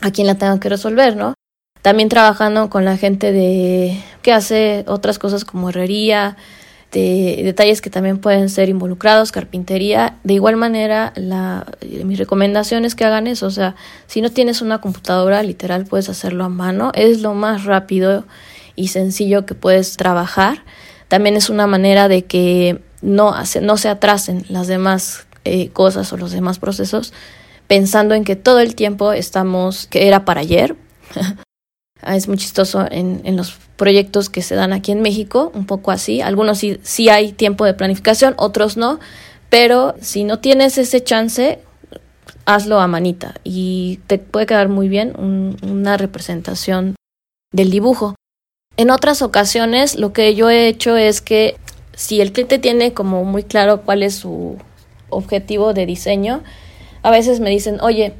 a 0.00 0.10
quien 0.10 0.26
la 0.26 0.36
tenga 0.36 0.60
que 0.60 0.68
resolver, 0.68 1.16
¿no? 1.16 1.34
También 1.82 2.08
trabajando 2.08 2.70
con 2.70 2.84
la 2.84 2.96
gente 2.96 3.32
de 3.32 4.00
que 4.22 4.32
hace 4.32 4.84
otras 4.88 5.18
cosas 5.18 5.44
como 5.44 5.70
herrería, 5.70 6.36
de 6.92 7.42
detalles 7.44 7.80
que 7.80 7.90
también 7.90 8.18
pueden 8.18 8.48
ser 8.48 8.68
involucrados, 8.68 9.32
carpintería. 9.32 10.16
De 10.24 10.34
igual 10.34 10.56
manera, 10.56 11.12
la, 11.16 11.66
mi 12.04 12.14
recomendación 12.14 12.84
es 12.84 12.94
que 12.94 13.04
hagan 13.04 13.26
eso. 13.26 13.46
O 13.46 13.50
sea, 13.50 13.74
si 14.06 14.20
no 14.20 14.30
tienes 14.30 14.62
una 14.62 14.80
computadora, 14.80 15.42
literal, 15.42 15.84
puedes 15.84 16.08
hacerlo 16.08 16.44
a 16.44 16.48
mano. 16.48 16.92
Es 16.94 17.20
lo 17.20 17.34
más 17.34 17.64
rápido 17.64 18.24
y 18.74 18.88
sencillo 18.88 19.44
que 19.44 19.54
puedes 19.54 19.96
trabajar. 19.96 20.64
También 21.08 21.36
es 21.36 21.50
una 21.50 21.66
manera 21.66 22.08
de 22.08 22.24
que 22.24 22.80
no, 23.02 23.34
no 23.62 23.76
se 23.76 23.88
atrasen 23.88 24.44
las 24.48 24.66
demás 24.66 25.26
eh, 25.44 25.68
cosas 25.70 26.12
o 26.12 26.16
los 26.16 26.32
demás 26.32 26.58
procesos 26.58 27.12
pensando 27.68 28.14
en 28.14 28.24
que 28.24 28.34
todo 28.34 28.58
el 28.58 28.74
tiempo 28.74 29.12
estamos, 29.12 29.86
que 29.86 30.08
era 30.08 30.24
para 30.24 30.40
ayer. 30.40 30.74
es 32.06 32.28
muy 32.28 32.36
chistoso 32.36 32.86
en, 32.90 33.20
en, 33.24 33.36
los 33.36 33.56
proyectos 33.76 34.30
que 34.30 34.42
se 34.42 34.54
dan 34.54 34.72
aquí 34.72 34.92
en 34.92 35.02
México, 35.02 35.50
un 35.54 35.66
poco 35.66 35.90
así. 35.90 36.20
Algunos 36.20 36.58
sí, 36.58 36.78
sí 36.82 37.08
hay 37.08 37.32
tiempo 37.32 37.64
de 37.64 37.74
planificación, 37.74 38.34
otros 38.36 38.76
no, 38.76 39.00
pero 39.48 39.94
si 40.00 40.24
no 40.24 40.38
tienes 40.38 40.78
ese 40.78 41.02
chance, 41.02 41.60
hazlo 42.44 42.80
a 42.80 42.86
manita 42.86 43.34
y 43.44 44.00
te 44.06 44.18
puede 44.18 44.46
quedar 44.46 44.68
muy 44.68 44.88
bien 44.88 45.12
una 45.62 45.96
representación 45.96 46.94
del 47.52 47.70
dibujo. 47.70 48.14
En 48.76 48.90
otras 48.90 49.22
ocasiones 49.22 49.96
lo 49.96 50.12
que 50.12 50.34
yo 50.34 50.48
he 50.48 50.68
hecho 50.68 50.96
es 50.96 51.20
que 51.20 51.56
si 51.94 52.20
el 52.20 52.32
cliente 52.32 52.58
tiene 52.58 52.94
como 52.94 53.24
muy 53.24 53.42
claro 53.42 53.82
cuál 53.82 54.02
es 54.02 54.14
su 54.14 54.56
objetivo 55.10 55.74
de 55.74 55.84
diseño, 55.84 56.42
a 57.02 57.10
veces 57.10 57.40
me 57.40 57.50
dicen, 57.50 57.80
oye, 57.80 58.14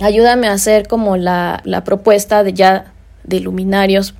ayúdame 0.00 0.48
a 0.48 0.52
hacer 0.52 0.86
como 0.88 1.16
la, 1.16 1.62
propuesta 1.84 2.42
de 2.42 2.52
ya 2.52 2.92
de 3.24 3.40
luminarios, 3.40 4.14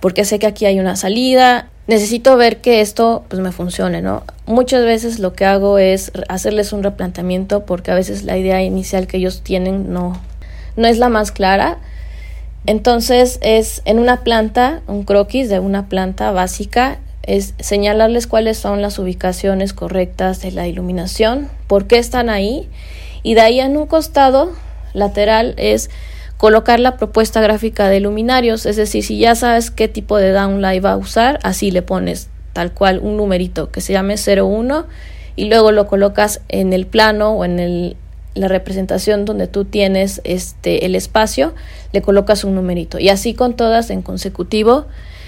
porque 0.00 0.24
sé 0.24 0.38
que 0.38 0.46
aquí 0.46 0.66
hay 0.66 0.80
una 0.80 0.96
salida, 0.96 1.68
necesito 1.86 2.36
ver 2.36 2.60
que 2.60 2.80
esto 2.80 3.24
pues 3.28 3.40
me 3.40 3.52
funcione, 3.52 4.02
¿no? 4.02 4.22
Muchas 4.46 4.84
veces 4.84 5.18
lo 5.18 5.32
que 5.32 5.44
hago 5.44 5.78
es 5.78 6.12
hacerles 6.28 6.72
un 6.72 6.82
replanteamiento 6.82 7.64
porque 7.64 7.90
a 7.90 7.94
veces 7.94 8.22
la 8.24 8.36
idea 8.36 8.62
inicial 8.62 9.06
que 9.06 9.16
ellos 9.16 9.42
tienen 9.42 9.92
no, 9.92 10.20
no 10.76 10.88
es 10.88 10.98
la 10.98 11.08
más 11.08 11.32
clara 11.32 11.78
entonces 12.66 13.38
es 13.42 13.82
en 13.84 13.98
una 13.98 14.22
planta, 14.22 14.82
un 14.86 15.04
croquis 15.04 15.48
de 15.48 15.60
una 15.60 15.88
planta 15.88 16.30
básica, 16.30 16.98
es 17.22 17.54
señalarles 17.58 18.26
cuáles 18.26 18.58
son 18.58 18.82
las 18.82 18.98
ubicaciones 18.98 19.72
correctas 19.72 20.42
de 20.42 20.52
la 20.52 20.66
iluminación, 20.66 21.48
por 21.66 21.86
qué 21.86 21.98
están 21.98 22.28
ahí, 22.28 22.68
y 23.22 23.34
de 23.34 23.40
ahí 23.40 23.60
en 23.60 23.76
un 23.76 23.86
costado 23.86 24.52
lateral 24.92 25.54
es 25.56 25.90
colocar 26.36 26.80
la 26.80 26.96
propuesta 26.96 27.40
gráfica 27.40 27.88
de 27.88 28.00
luminarios, 28.00 28.64
es 28.66 28.76
decir, 28.76 29.04
si 29.04 29.18
ya 29.18 29.34
sabes 29.34 29.70
qué 29.70 29.88
tipo 29.88 30.16
de 30.16 30.32
downlight 30.32 30.84
va 30.84 30.92
a 30.92 30.96
usar, 30.96 31.38
así 31.42 31.70
le 31.70 31.82
pones 31.82 32.28
tal 32.52 32.72
cual 32.72 32.98
un 33.00 33.16
numerito 33.16 33.70
que 33.70 33.80
se 33.80 33.92
llame 33.92 34.14
01 34.16 34.86
y 35.36 35.44
luego 35.46 35.72
lo 35.72 35.86
colocas 35.86 36.40
en 36.48 36.72
el 36.72 36.86
plano 36.86 37.32
o 37.32 37.44
en 37.44 37.60
el 37.60 37.96
la 38.34 38.48
representación 38.48 39.24
donde 39.24 39.48
tú 39.48 39.64
tienes 39.64 40.20
este 40.24 40.86
el 40.86 40.94
espacio, 40.94 41.52
le 41.92 42.00
colocas 42.02 42.44
un 42.44 42.54
numerito. 42.54 42.98
Y 42.98 43.08
así 43.08 43.34
con 43.34 43.54
todas 43.54 43.90
en 43.90 44.02
consecutivo 44.02 44.86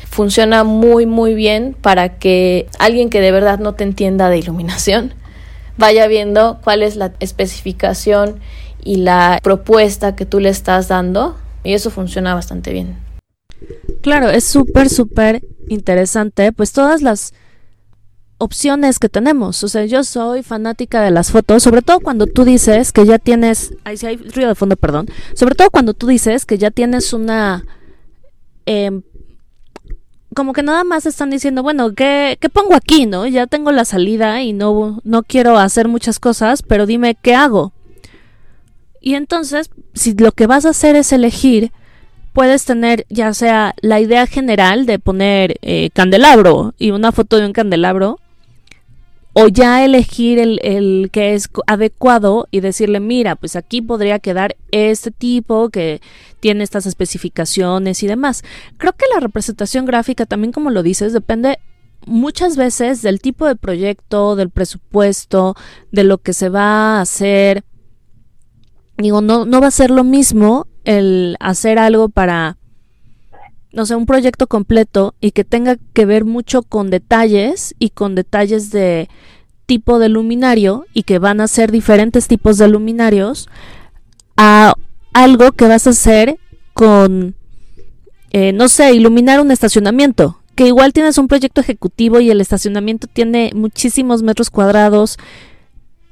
funciona 0.09 0.65
muy 0.65 1.07
muy 1.07 1.35
bien 1.35 1.75
para 1.81 2.19
que 2.19 2.67
alguien 2.79 3.11
que 3.11 3.21
de 3.21 3.33
verdad 3.33 3.59
no 3.59 3.75
te 3.75 3.85
entienda 3.85 4.29
de 4.29 4.39
iluminación 4.39 5.15
vaya 5.79 6.07
viendo 6.07 6.61
cuál 6.63 6.83
es 6.83 6.97
la 6.97 7.13
especificación 7.21 8.41
y 8.85 8.97
la 8.97 9.41
propuesta 9.43 10.17
que 10.17 10.27
tú 10.27 10.41
le 10.41 10.49
estás 10.49 10.89
dando 10.89 11.37
y 11.65 11.75
eso 11.75 11.91
funciona 11.91 12.35
bastante 12.35 12.73
bien. 12.73 12.97
Claro, 14.01 14.29
es 14.31 14.45
súper, 14.45 14.89
súper 14.89 15.43
interesante, 15.69 16.53
pues 16.53 16.73
todas 16.73 17.03
las 17.03 17.33
opciones 18.39 18.99
que 18.99 19.09
tenemos. 19.09 19.63
O 19.63 19.69
sea, 19.69 19.85
yo 19.85 20.03
soy 20.03 20.43
fanática 20.43 21.01
de 21.01 21.13
las 21.13 21.31
fotos, 21.31 21.63
sobre 21.63 21.83
todo 21.83 22.01
cuando 22.01 22.27
tú 22.27 22.45
dices 22.45 22.93
que 22.93 23.07
ya 23.07 23.19
tienes, 23.19 23.75
ahí 23.85 23.97
sí 23.97 24.07
hay 24.07 24.17
ruido 24.17 24.49
de 24.49 24.55
fondo, 24.57 24.77
perdón, 24.77 25.07
sobre 25.35 25.55
todo 25.55 25.71
cuando 25.71 25.95
tú 25.95 26.09
dices 26.09 26.45
que 26.45 26.59
ya 26.59 26.73
tienes 26.73 27.13
una, 27.13 27.65
em, 28.67 29.03
como 30.35 30.53
que 30.53 30.63
nada 30.63 30.83
más 30.83 31.07
están 31.07 31.31
diciendo, 31.31 31.63
bueno, 31.63 31.95
¿qué, 31.95 32.37
¿qué, 32.41 32.49
pongo 32.49 32.75
aquí, 32.75 33.07
no? 33.07 33.27
Ya 33.27 33.47
tengo 33.47 33.71
la 33.71 33.85
salida 33.85 34.43
y 34.43 34.53
no, 34.53 35.01
no 35.05 35.23
quiero 35.23 35.59
hacer 35.59 35.87
muchas 35.87 36.19
cosas, 36.19 36.63
pero 36.63 36.87
dime 36.87 37.17
qué 37.21 37.35
hago. 37.35 37.73
Y 39.03 39.15
entonces, 39.15 39.69
si 39.93 40.15
lo 40.15 40.33
que 40.33 40.47
vas 40.47 40.65
a 40.65 40.71
hacer 40.71 40.97
es 40.97 41.13
elegir, 41.13 41.73
puedes 42.33 42.65
tener 42.65 43.05
ya 43.11 43.35
sea 43.35 43.75
la 43.83 44.01
idea 44.01 44.27
general 44.27 44.87
de 44.87 44.99
poner 44.99 45.59
eh, 45.61 45.91
candelabro 45.93 46.73
y 46.79 46.93
una 46.93 47.13
foto 47.13 47.37
de 47.37 47.47
un 47.47 47.53
candelabro, 47.53 48.21
o 49.35 49.49
ya 49.49 49.85
elegir 49.85 50.39
el, 50.39 50.61
el, 50.63 51.09
que 51.11 51.35
es 51.35 51.49
adecuado 51.67 52.49
y 52.51 52.61
decirle, 52.61 53.01
mira, 53.01 53.35
pues 53.35 53.57
aquí 53.57 53.81
podría 53.81 54.19
quedar 54.19 54.57
este 54.71 55.11
tipo 55.11 55.71
que 55.71 56.01
tiene 56.41 56.65
estas 56.65 56.87
especificaciones 56.87 58.03
y 58.03 58.07
demás. 58.07 58.45
Creo 58.77 58.93
que 58.93 59.07
la 59.13 59.21
representación 59.21 59.87
gráfica 59.87 60.27
también, 60.27 60.53
como 60.53 60.71
lo 60.71 60.83
dices, 60.83 61.13
depende 61.13 61.59
muchas 62.07 62.57
veces 62.57 63.01
del 63.01 63.21
tipo 63.21 63.47
de 63.47 63.57
proyecto, 63.57 64.37
del 64.37 64.51
presupuesto, 64.51 65.57
de 65.91 66.05
lo 66.05 66.19
que 66.19 66.35
se 66.35 66.49
va 66.49 66.99
a 66.99 67.01
hacer. 67.01 67.65
Digo, 68.97 69.21
no, 69.21 69.45
no 69.45 69.61
va 69.61 69.69
a 69.69 69.73
ser 69.73 69.91
lo 69.91 70.05
mismo 70.05 70.67
el 70.85 71.37
hacer 71.41 71.79
algo 71.79 72.09
para 72.09 72.57
no 73.73 73.87
sé, 73.87 73.97
un 73.97 74.07
proyecto 74.07 74.47
completo 74.47 75.15
y 75.21 75.31
que 75.31 75.45
tenga 75.45 75.77
que 75.95 76.05
ver 76.05 76.25
mucho 76.25 76.63
con 76.63 76.91
detalles 76.91 77.75
y 77.79 77.91
con 77.91 78.15
detalles 78.15 78.71
de 78.71 79.09
tipo 79.67 79.99
de 79.99 80.09
luminario 80.09 80.87
y 80.93 81.05
que 81.05 81.19
van 81.19 81.41
a 81.41 81.49
ser 81.49 81.73
diferentes 81.73 82.29
tipos 82.29 82.59
de 82.59 82.69
luminarios 82.69 83.49
a 84.37 84.75
algo 85.15 85.53
que 85.53 85.67
vas 85.67 85.87
a 85.87 85.91
hacer 85.91 86.39
con, 86.75 87.35
eh, 88.31 88.53
no 88.53 88.69
sé, 88.69 88.93
iluminar 88.93 89.41
un 89.41 89.51
estacionamiento, 89.51 90.39
que 90.55 90.67
igual 90.67 90.93
tienes 90.93 91.17
un 91.17 91.29
proyecto 91.29 91.61
ejecutivo 91.61 92.21
y 92.21 92.31
el 92.31 92.41
estacionamiento 92.41 93.07
tiene 93.07 93.53
muchísimos 93.55 94.23
metros 94.23 94.51
cuadrados, 94.51 95.19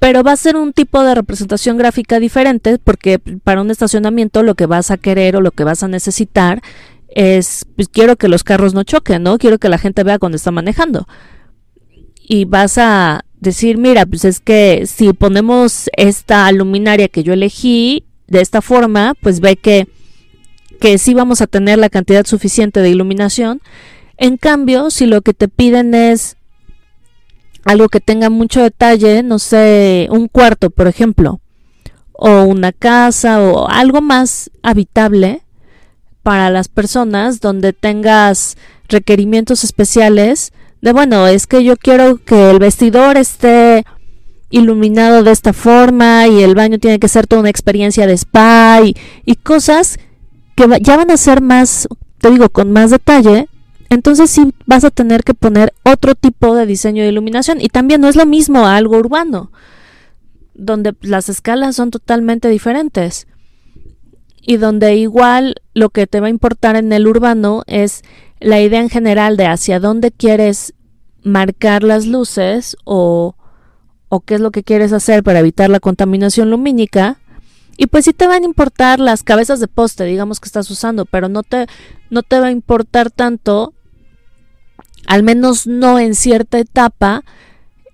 pero 0.01 0.25
va 0.25 0.33
a 0.33 0.37
ser 0.37 0.57
un 0.57 0.73
tipo 0.73 1.05
de 1.05 1.15
representación 1.15 1.77
gráfica 1.77 2.19
diferente 2.19 2.79
porque 2.79 3.19
para 3.19 3.61
un 3.61 3.71
estacionamiento 3.71 4.43
lo 4.43 4.55
que 4.55 4.67
vas 4.67 4.91
a 4.91 4.97
querer 4.97 5.37
o 5.37 5.43
lo 5.43 5.53
que 5.53 5.63
vas 5.63 5.83
a 5.83 5.89
necesitar 5.89 6.63
es, 7.09 7.67
pues 7.77 7.89
quiero 7.89 8.17
que 8.17 8.29
los 8.29 8.43
carros 8.43 8.73
no 8.73 8.83
choquen, 8.83 9.23
¿no? 9.23 9.37
Quiero 9.37 9.59
que 9.59 9.69
la 9.69 9.79
gente 9.79 10.03
vea 10.03 10.19
cuando 10.19 10.37
está 10.37 10.51
manejando. 10.51 11.07
Y 12.19 12.47
vas 12.47 12.79
a 12.79 13.25
decir, 13.41 13.77
mira, 13.77 14.07
pues 14.07 14.25
es 14.25 14.41
que 14.41 14.85
si 14.87 15.13
ponemos 15.13 15.91
esta 15.97 16.51
luminaria 16.51 17.09
que 17.09 17.23
yo 17.23 17.35
elegí 17.35 18.05
de 18.27 18.41
esta 18.41 18.63
forma, 18.63 19.15
pues 19.21 19.41
ve 19.41 19.57
que, 19.57 19.87
que 20.81 20.97
sí 20.97 21.13
vamos 21.13 21.43
a 21.43 21.47
tener 21.47 21.79
la 21.79 21.91
cantidad 21.91 22.25
suficiente 22.25 22.81
de 22.81 22.89
iluminación. 22.89 23.61
En 24.17 24.39
cambio, 24.39 24.91
si 24.91 25.05
lo 25.05 25.21
que 25.21 25.35
te 25.35 25.49
piden 25.49 25.93
es 25.93 26.37
algo 27.65 27.89
que 27.89 28.01
tenga 28.01 28.31
mucho 28.31 28.63
detalle, 28.63 29.23
no 29.23 29.39
sé, 29.39 30.09
un 30.11 30.29
cuarto, 30.29 30.71
por 30.71 30.87
ejemplo, 30.87 31.41
o 32.13 32.45
una 32.45 32.73
casa 32.73 33.41
o 33.43 33.69
algo 33.69 34.01
más 34.01 34.51
habitable, 34.63 35.43
para 36.23 36.51
las 36.51 36.69
personas 36.69 37.41
donde 37.41 37.73
tengas 37.73 38.57
requerimientos 38.89 39.65
especiales 39.65 40.53
de 40.81 40.93
bueno, 40.93 41.27
es 41.27 41.47
que 41.47 41.63
yo 41.63 41.77
quiero 41.77 42.17
que 42.17 42.51
el 42.51 42.59
vestidor 42.59 43.17
esté 43.17 43.85
iluminado 44.49 45.23
de 45.23 45.31
esta 45.31 45.53
forma 45.53 46.27
y 46.27 46.43
el 46.43 46.55
baño 46.55 46.79
tiene 46.79 46.99
que 46.99 47.09
ser 47.09 47.27
toda 47.27 47.41
una 47.41 47.51
experiencia 47.51 48.07
de 48.07 48.15
spa 48.15 48.81
y, 48.83 48.95
cosas 49.43 49.99
que 50.57 50.67
ya 50.81 50.97
van 50.97 51.11
a 51.11 51.17
ser 51.17 51.43
más, 51.43 51.87
te 52.19 52.31
digo, 52.31 52.49
con 52.49 52.73
más 52.73 52.91
detalle, 52.91 53.49
entonces 53.91 54.31
sí 54.31 54.55
vas 54.67 54.85
a 54.85 54.91
tener 54.91 55.25
que 55.25 55.35
poner 55.35 55.75
otro 55.83 56.15
tipo 56.15 56.55
de 56.55 56.65
diseño 56.65 57.03
de 57.03 57.11
iluminación 57.11 57.61
y 57.61 57.69
también 57.69 58.01
no 58.01 58.09
es 58.09 58.17
lo 58.17 58.25
mismo 58.25 58.67
a 58.67 58.77
algo 58.77 58.97
urbano, 58.97 59.53
donde 60.55 60.95
las 61.03 61.29
escalas 61.29 61.77
son 61.77 61.91
totalmente 61.91 62.49
diferentes 62.49 63.27
y 64.41 64.57
donde 64.57 64.97
igual 64.97 65.57
lo 65.75 65.91
que 65.91 66.07
te 66.07 66.21
va 66.21 66.29
a 66.29 66.31
importar 66.31 66.77
en 66.77 66.93
el 66.93 67.07
urbano 67.07 67.63
es 67.67 68.03
la 68.41 68.61
idea 68.61 68.81
en 68.81 68.89
general 68.89 69.37
de 69.37 69.47
hacia 69.47 69.81
dónde 69.81 70.11
quieres 70.11 70.75
marcar 71.23 71.83
las 71.83 72.07
luces 72.07 72.77
o, 72.85 73.35
o 74.09 74.21
qué 74.21 74.35
es 74.35 74.41
lo 74.41 74.51
que 74.51 74.63
quieres 74.63 74.93
hacer 74.93 75.23
para 75.23 75.41
evitar 75.41 75.69
la 75.69 75.81
contaminación 75.81 76.51
lumínica. 76.51 77.19
Y 77.77 77.87
pues 77.87 78.05
sí 78.05 78.13
te 78.13 78.27
van 78.27 78.43
a 78.43 78.47
importar 78.47 79.01
las 79.01 79.23
cabezas 79.23 79.59
de 79.61 79.69
poste, 79.69 80.05
digamos 80.05 80.39
que 80.39 80.47
estás 80.47 80.71
usando, 80.71 81.07
pero 81.07 81.29
no 81.29 81.43
te, 81.43 81.67
no 82.11 82.23
te 82.23 82.39
va 82.39 82.49
a 82.49 82.51
importar 82.51 83.11
tanto, 83.11 83.73
al 85.07 85.23
menos 85.23 85.67
no 85.67 85.99
en 85.99 86.15
cierta 86.15 86.59
etapa, 86.59 87.25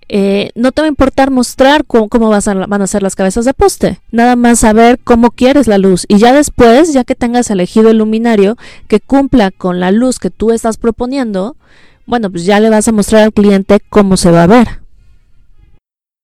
eh, 0.09 0.51
no 0.55 0.71
te 0.71 0.81
va 0.81 0.85
a 0.85 0.89
importar 0.89 1.31
mostrar 1.31 1.83
cómo, 1.85 2.07
cómo 2.07 2.29
van 2.29 2.81
a 2.81 2.87
ser 2.87 3.03
las 3.03 3.15
cabezas 3.15 3.43
de 3.43 3.53
poste, 3.53 3.99
nada 4.11 4.37
más 4.37 4.59
saber 4.59 4.99
cómo 5.03 5.31
quieres 5.31 5.67
la 5.67 5.77
luz 5.77 6.05
y 6.07 6.17
ya 6.17 6.31
después, 6.33 6.93
ya 6.93 7.03
que 7.03 7.15
tengas 7.15 7.49
elegido 7.49 7.89
el 7.89 7.97
luminario 7.97 8.57
que 8.87 9.01
cumpla 9.01 9.51
con 9.51 9.81
la 9.81 9.91
luz 9.91 10.19
que 10.19 10.29
tú 10.29 10.51
estás 10.51 10.77
proponiendo, 10.77 11.57
bueno, 12.05 12.31
pues 12.31 12.45
ya 12.45 12.61
le 12.61 12.69
vas 12.69 12.87
a 12.87 12.93
mostrar 12.93 13.23
al 13.23 13.33
cliente 13.33 13.81
cómo 13.89 14.15
se 14.15 14.31
va 14.31 14.43
a 14.43 14.47
ver. 14.47 14.86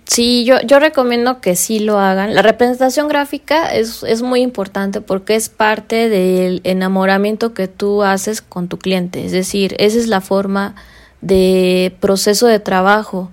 Sí, 0.06 0.44
yo, 0.44 0.60
yo 0.62 0.80
recomiendo 0.80 1.40
que 1.40 1.56
sí 1.56 1.80
lo 1.80 2.00
hagan. 2.00 2.36
La 2.36 2.42
representación 2.42 3.08
gráfica 3.08 3.74
es, 3.74 4.04
es 4.04 4.22
muy 4.22 4.42
importante 4.42 5.02
porque 5.02 5.36
es 5.36 5.50
parte 5.50 6.10
del 6.10 6.62
enamoramiento 6.64 7.54
que 7.54 7.68
tú 7.68 8.04
haces 8.04 8.42
con 8.42 8.68
tu 8.68 8.78
cliente. 8.78 9.26
Es 9.26 9.32
decir, 9.32 9.76
esa 9.80 9.98
es 9.98 10.08
la 10.08 10.22
forma 10.22 10.76
de 11.22 11.96
proceso 12.02 12.48
de 12.48 12.60
trabajo 12.60 13.32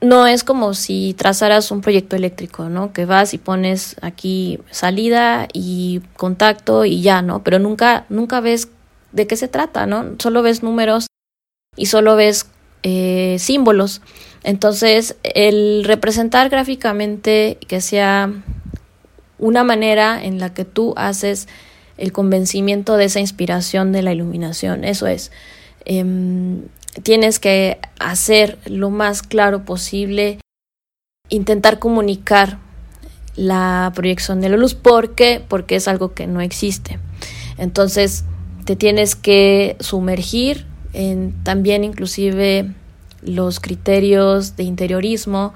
no 0.00 0.26
es 0.26 0.44
como 0.44 0.74
si 0.74 1.14
trazaras 1.14 1.70
un 1.70 1.82
proyecto 1.82 2.16
eléctrico, 2.16 2.68
¿no? 2.68 2.92
Que 2.92 3.04
vas 3.04 3.34
y 3.34 3.38
pones 3.38 3.96
aquí 4.00 4.58
salida 4.70 5.46
y 5.52 6.00
contacto 6.16 6.84
y 6.84 7.02
ya, 7.02 7.22
¿no? 7.22 7.42
Pero 7.42 7.58
nunca, 7.58 8.06
nunca 8.08 8.40
ves 8.40 8.68
de 9.12 9.26
qué 9.26 9.36
se 9.36 9.48
trata, 9.48 9.86
¿no? 9.86 10.16
Solo 10.18 10.42
ves 10.42 10.62
números 10.62 11.06
y 11.76 11.86
solo 11.86 12.16
ves 12.16 12.46
eh, 12.82 13.36
símbolos. 13.38 14.02
Entonces, 14.42 15.16
el 15.22 15.84
representar 15.84 16.48
gráficamente 16.48 17.58
que 17.68 17.80
sea 17.80 18.32
una 19.38 19.64
manera 19.64 20.22
en 20.22 20.38
la 20.38 20.54
que 20.54 20.64
tú 20.64 20.94
haces 20.96 21.48
el 21.98 22.12
convencimiento 22.12 22.96
de 22.96 23.04
esa 23.04 23.20
inspiración 23.20 23.92
de 23.92 24.02
la 24.02 24.12
iluminación, 24.12 24.84
eso 24.84 25.06
es. 25.06 25.30
Em, 25.84 26.62
tienes 27.02 27.38
que 27.38 27.78
hacer 27.98 28.58
lo 28.64 28.90
más 28.90 29.22
claro 29.22 29.64
posible, 29.64 30.38
intentar 31.28 31.78
comunicar 31.78 32.58
la 33.36 33.92
proyección 33.94 34.40
de 34.40 34.48
la 34.48 34.56
luz. 34.56 34.74
¿Por 34.74 35.14
qué? 35.14 35.42
Porque 35.46 35.76
es 35.76 35.88
algo 35.88 36.14
que 36.14 36.26
no 36.26 36.40
existe. 36.40 36.98
Entonces, 37.58 38.24
te 38.64 38.76
tienes 38.76 39.16
que 39.16 39.76
sumergir 39.80 40.66
en 40.92 41.34
también 41.44 41.84
inclusive 41.84 42.70
los 43.22 43.60
criterios 43.60 44.56
de 44.56 44.64
interiorismo, 44.64 45.52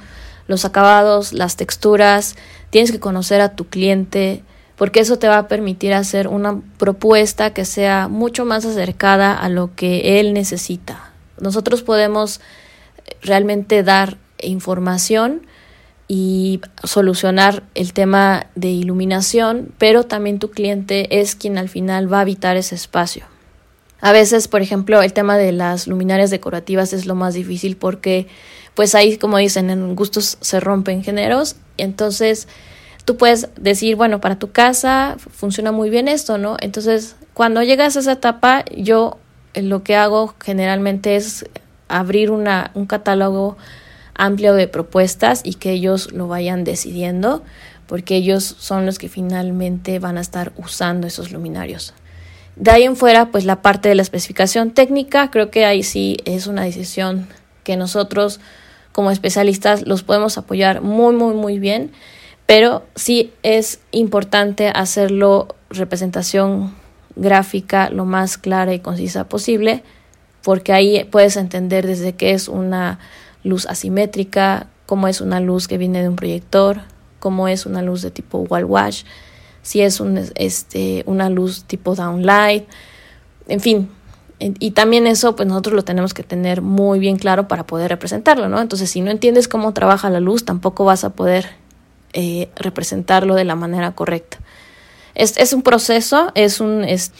los 0.47 0.64
acabados, 0.64 1.33
las 1.33 1.57
texturas, 1.57 2.37
tienes 2.70 2.92
que 2.92 3.01
conocer 3.01 3.40
a 3.40 3.57
tu 3.57 3.66
cliente, 3.66 4.42
porque 4.77 5.01
eso 5.01 5.18
te 5.18 5.29
va 5.29 5.38
a 5.38 5.49
permitir 5.49 5.94
hacer 5.94 6.29
una 6.29 6.61
propuesta 6.79 7.55
que 7.55 7.64
sea 7.64 8.09
mucho 8.09 8.44
más 8.44 8.64
acercada 8.64 9.33
a 9.33 9.49
lo 9.49 9.75
que 9.75 10.20
él 10.20 10.35
necesita, 10.35 11.12
nosotros 11.40 11.83
podemos 11.83 12.40
realmente 13.23 13.83
dar 13.83 14.18
información 14.40 15.47
y 16.07 16.61
solucionar 16.83 17.62
el 17.75 17.92
tema 17.92 18.47
de 18.55 18.68
iluminación, 18.68 19.73
pero 19.79 20.05
también 20.05 20.38
tu 20.38 20.51
cliente 20.51 21.20
es 21.20 21.35
quien 21.35 21.59
al 21.59 21.68
final 21.68 22.12
va 22.12 22.18
a 22.18 22.23
habitar 22.23 22.57
ese 22.57 22.75
espacio. 22.75 23.25
A 24.05 24.12
veces, 24.12 24.49
por 24.49 24.61
ejemplo, 24.61 25.01
el 25.01 25.14
tema 25.14 25.38
de 25.38 25.51
las 25.51 25.87
luminarias 25.87 26.29
decorativas 26.29 26.93
es 26.93 27.07
lo 27.07 27.14
más 27.14 27.33
difícil 27.33 27.79
porque 27.79 28.27
pues 28.75 28.95
ahí, 28.95 29.17
como 29.17 29.38
dicen, 29.38 29.71
en 29.71 29.97
gustos 29.97 30.37
se 30.43 30.61
rompen 30.61 31.03
géneros, 31.03 31.57
entonces 31.79 32.47
tú 33.07 33.17
puedes 33.17 33.49
decir, 33.57 33.97
bueno, 33.97 34.21
para 34.21 34.38
tu 34.38 34.53
casa 34.53 35.17
funciona 35.19 35.73
muy 35.73 35.88
bien 35.88 36.07
esto, 36.07 36.37
¿no? 36.37 36.59
Entonces, 36.61 37.17
cuando 37.33 37.62
llegas 37.62 37.97
a 37.97 38.01
esa 38.01 38.12
etapa, 38.12 38.67
yo 38.77 39.17
lo 39.55 39.83
que 39.83 39.97
hago 39.97 40.35
generalmente 40.38 41.17
es 41.17 41.47
abrir 41.88 42.31
una, 42.31 42.73
un 42.75 42.85
catálogo 42.85 43.57
amplio 44.12 44.53
de 44.53 44.69
propuestas 44.69 45.40
y 45.45 45.55
que 45.55 45.71
ellos 45.71 46.12
lo 46.12 46.29
vayan 46.29 46.64
decidiendo 46.64 47.43
porque 47.87 48.17
ellos 48.17 48.45
son 48.59 48.85
los 48.85 48.99
que 48.99 49.09
finalmente 49.09 49.99
van 49.99 50.19
a 50.19 50.21
estar 50.21 50.53
usando 50.59 51.07
esos 51.07 51.33
luminarios. 51.33 51.95
De 52.57 52.71
ahí 52.71 52.85
en 52.85 52.97
fuera, 52.97 53.27
pues 53.27 53.45
la 53.45 53.62
parte 53.62 53.88
de 53.88 53.95
la 53.95 54.03
especificación 54.03 54.71
técnica, 54.71 55.31
creo 55.31 55.51
que 55.51 55.64
ahí 55.64 55.83
sí 55.83 56.19
es 56.25 56.47
una 56.47 56.62
decisión 56.62 57.27
que 57.64 57.77
nosotros 57.77 58.40
como 58.93 59.11
especialistas 59.11 59.87
los 59.87 60.05
podemos 60.05 60.38
apoyar 60.38 60.81
muy, 60.81 61.14
muy, 61.17 61.35
muy 61.35 61.59
bien, 61.59 61.90
pero 62.47 62.85
sí 62.95 63.33
es 63.43 63.81
importante 63.90 64.69
hacerlo 64.69 65.49
representación 65.71 66.75
gráfica 67.17 67.90
lo 67.90 68.05
más 68.05 68.38
clara 68.38 68.73
y 68.73 68.79
concisa 68.79 69.29
posible, 69.29 69.83
porque 70.43 70.73
ahí 70.73 71.05
puedes 71.05 71.37
entender 71.37 71.87
desde 71.87 72.12
qué 72.12 72.33
es 72.33 72.49
una 72.49 73.01
luz 73.43 73.67
asimétrica, 73.67 74.69
cómo 74.87 75.09
es 75.09 75.21
una 75.21 75.40
luz 75.40 75.67
que 75.67 75.79
viene 75.79 76.03
de 76.03 76.09
un 76.09 76.17
proyector, 76.17 76.83
cómo 77.19 77.49
es 77.49 77.67
una 77.67 77.83
luz 77.83 78.03
de 78.03 78.11
tipo 78.11 78.38
wall 78.38 78.64
wash, 78.64 79.05
si 79.64 79.81
es 79.81 79.98
un, 79.98 80.20
este, 80.37 81.03
una 81.07 81.31
luz 81.31 81.64
tipo 81.64 81.96
downlight, 81.96 82.64
en 83.48 83.61
fin. 83.61 83.88
Y 84.38 84.72
también 84.72 85.07
eso, 85.07 85.35
pues 85.37 85.48
nosotros 85.48 85.74
lo 85.74 85.85
tenemos 85.85 86.12
que 86.12 86.22
tener 86.22 86.61
muy 86.61 86.98
bien 86.98 87.16
claro 87.16 87.48
para 87.48 87.66
poder 87.66 87.88
representarlo, 87.88 88.48
¿no? 88.48 88.61
Entonces, 88.61 88.90
si 88.90 89.00
no 89.00 89.11
entiendes 89.11 89.48
cómo 89.48 89.72
trabaja 89.72 90.11
la 90.11 90.20
luz, 90.20 90.44
tampoco 90.44 90.85
vas 90.85 91.03
a 91.05 91.11
poder 91.11 91.46
eh, 92.12 92.50
representarlo 92.57 93.35
de 93.37 93.44
la 93.44 93.55
manera 93.55 93.92
correcta. 93.92 94.38
Es, 95.14 95.38
es 95.38 95.55
un 95.55 95.62
proceso, 95.62 96.31
es 96.35 96.61
un, 96.61 96.85
es, 96.85 97.12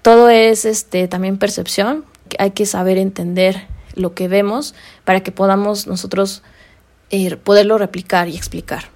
todo 0.00 0.28
es 0.28 0.64
este, 0.64 1.06
también 1.06 1.38
percepción. 1.38 2.04
Hay 2.38 2.50
que 2.50 2.66
saber 2.66 2.98
entender 2.98 3.68
lo 3.94 4.14
que 4.14 4.26
vemos 4.26 4.74
para 5.04 5.20
que 5.20 5.30
podamos 5.30 5.86
nosotros 5.86 6.42
eh, 7.10 7.36
poderlo 7.36 7.78
replicar 7.78 8.28
y 8.28 8.36
explicar. 8.36 8.86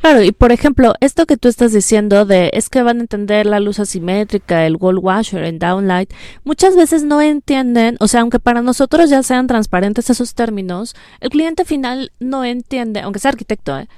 Claro, 0.00 0.22
y 0.22 0.30
por 0.30 0.52
ejemplo, 0.52 0.94
esto 1.00 1.26
que 1.26 1.36
tú 1.36 1.48
estás 1.48 1.72
diciendo 1.72 2.26
de 2.26 2.50
es 2.52 2.68
que 2.68 2.82
van 2.82 2.98
a 2.98 3.00
entender 3.00 3.44
la 3.46 3.58
luz 3.60 3.80
asimétrica, 3.80 4.64
el 4.66 4.76
wall 4.76 4.98
washer, 4.98 5.42
el 5.42 5.58
downlight, 5.58 6.12
muchas 6.44 6.76
veces 6.76 7.02
no 7.02 7.20
entienden, 7.20 7.96
o 7.98 8.06
sea, 8.06 8.20
aunque 8.20 8.38
para 8.38 8.62
nosotros 8.62 9.10
ya 9.10 9.22
sean 9.24 9.48
transparentes 9.48 10.08
esos 10.08 10.34
términos, 10.34 10.94
el 11.20 11.30
cliente 11.30 11.64
final 11.64 12.12
no 12.20 12.44
entiende, 12.44 13.00
aunque 13.00 13.18
sea 13.18 13.30
arquitecto, 13.30 13.76
¿eh? 13.78 13.88